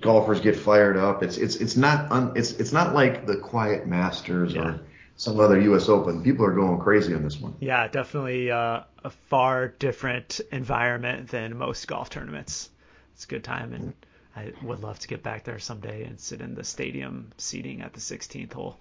[0.00, 1.22] golfers get fired up.
[1.22, 4.62] It's it's it's not un, it's it's not like the Quiet Masters Yeah.
[4.62, 4.80] or
[5.16, 5.88] some other U.S.
[5.88, 6.22] Open.
[6.22, 7.54] People are going crazy on this one.
[7.60, 12.70] Yeah, definitely uh, a far different environment than most golf tournaments.
[13.14, 13.92] It's a good time, and
[14.34, 17.92] I would love to get back there someday and sit in the stadium seating at
[17.92, 18.78] the 16th hole.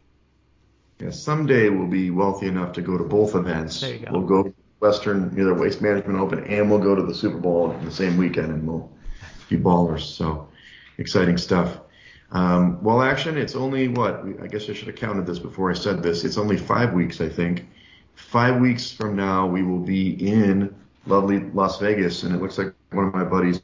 [0.99, 3.81] Yeah, someday we'll be wealthy enough to go to both events.
[3.81, 4.11] There you go.
[4.13, 7.75] We'll go to Western, either Waste Management Open, and we'll go to the Super Bowl
[7.83, 8.89] the same weekend, and we'll
[9.49, 10.01] be ballers.
[10.03, 10.47] So
[11.01, 11.79] exciting stuff.
[12.31, 13.37] Um, well, action.
[13.37, 16.23] It's only what I guess I should have counted this before I said this.
[16.23, 17.67] It's only five weeks, I think.
[18.15, 20.73] Five weeks from now, we will be in
[21.05, 23.61] lovely Las Vegas, and it looks like one of my buddies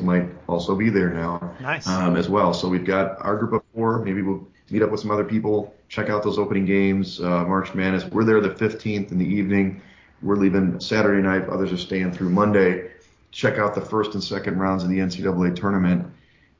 [0.00, 1.86] might also be there now Nice.
[1.86, 2.54] um, as well.
[2.54, 3.98] So we've got our group of four.
[3.98, 7.74] Maybe we'll meet up with some other people, check out those opening games, uh, March
[7.74, 8.04] Madness.
[8.04, 9.82] We're there the 15th in the evening.
[10.22, 11.48] We're leaving Saturday night.
[11.48, 12.90] Others are staying through Monday.
[13.32, 16.06] Check out the first and second rounds of the NCAA tournament.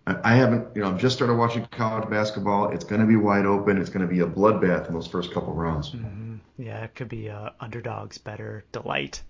[0.06, 2.70] I haven't, you know, I've just started watching college basketball.
[2.70, 3.78] It's going to be wide open.
[3.78, 5.94] It's going to be a bloodbath in those first couple rounds.
[6.56, 9.22] Yeah, it could be uh, underdogs better delight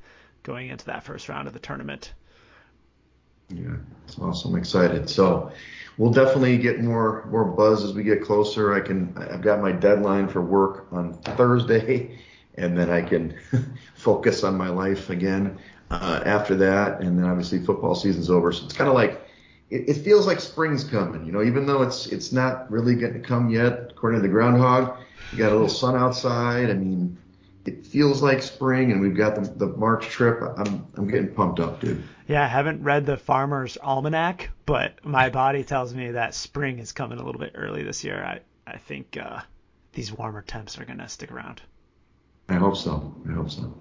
[0.42, 2.12] going into that first round of the tournament.
[3.48, 4.52] Yeah, it's awesome.
[4.52, 5.10] I'm excited.
[5.10, 5.52] So
[5.98, 8.72] we'll definitely get more more buzz as we get closer.
[8.72, 12.18] I can I've got my deadline for work on Thursday,
[12.54, 13.36] and then I can
[13.94, 15.58] focus on my life again
[15.90, 17.00] uh, after that.
[17.00, 19.20] And then obviously football season's over, so it's kind of like
[19.70, 21.24] it, it feels like spring's coming.
[21.24, 24.32] You know, even though it's it's not really going to come yet, according to the
[24.32, 24.98] groundhog.
[25.32, 26.70] You got a little sun outside.
[26.70, 27.16] I mean,
[27.64, 30.40] it feels like spring, and we've got the, the March trip.
[30.56, 32.02] I'm I'm getting pumped up, dude.
[32.26, 36.92] Yeah, I haven't read the Farmer's Almanac, but my body tells me that spring is
[36.92, 38.22] coming a little bit early this year.
[38.22, 38.40] I,
[38.70, 39.40] I think uh,
[39.92, 41.60] these warmer temps are going to stick around.
[42.48, 43.14] I hope so.
[43.28, 43.74] I hope so.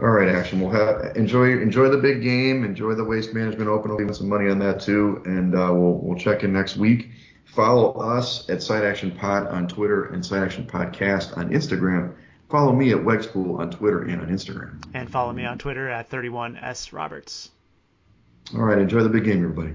[0.00, 0.60] All right, action.
[0.60, 2.62] We'll have enjoy enjoy the big game.
[2.64, 3.90] Enjoy the Waste Management Open.
[3.90, 7.10] We'll leave some money on that too, and uh, we'll we'll check in next week.
[7.46, 12.14] Follow us at Side Action Pod on Twitter and Side Action Podcast on Instagram.
[12.48, 14.82] Follow me at Wegspool on Twitter and on Instagram.
[14.94, 17.50] And follow me on Twitter at 31S Roberts.
[18.54, 19.74] All right, enjoy the big game, everybody.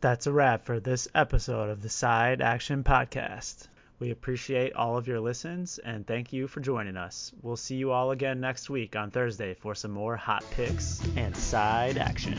[0.00, 3.68] That's a wrap for this episode of the Side Action Podcast.
[4.00, 7.32] We appreciate all of your listens and thank you for joining us.
[7.42, 11.36] We'll see you all again next week on Thursday for some more hot picks and
[11.36, 12.38] side action.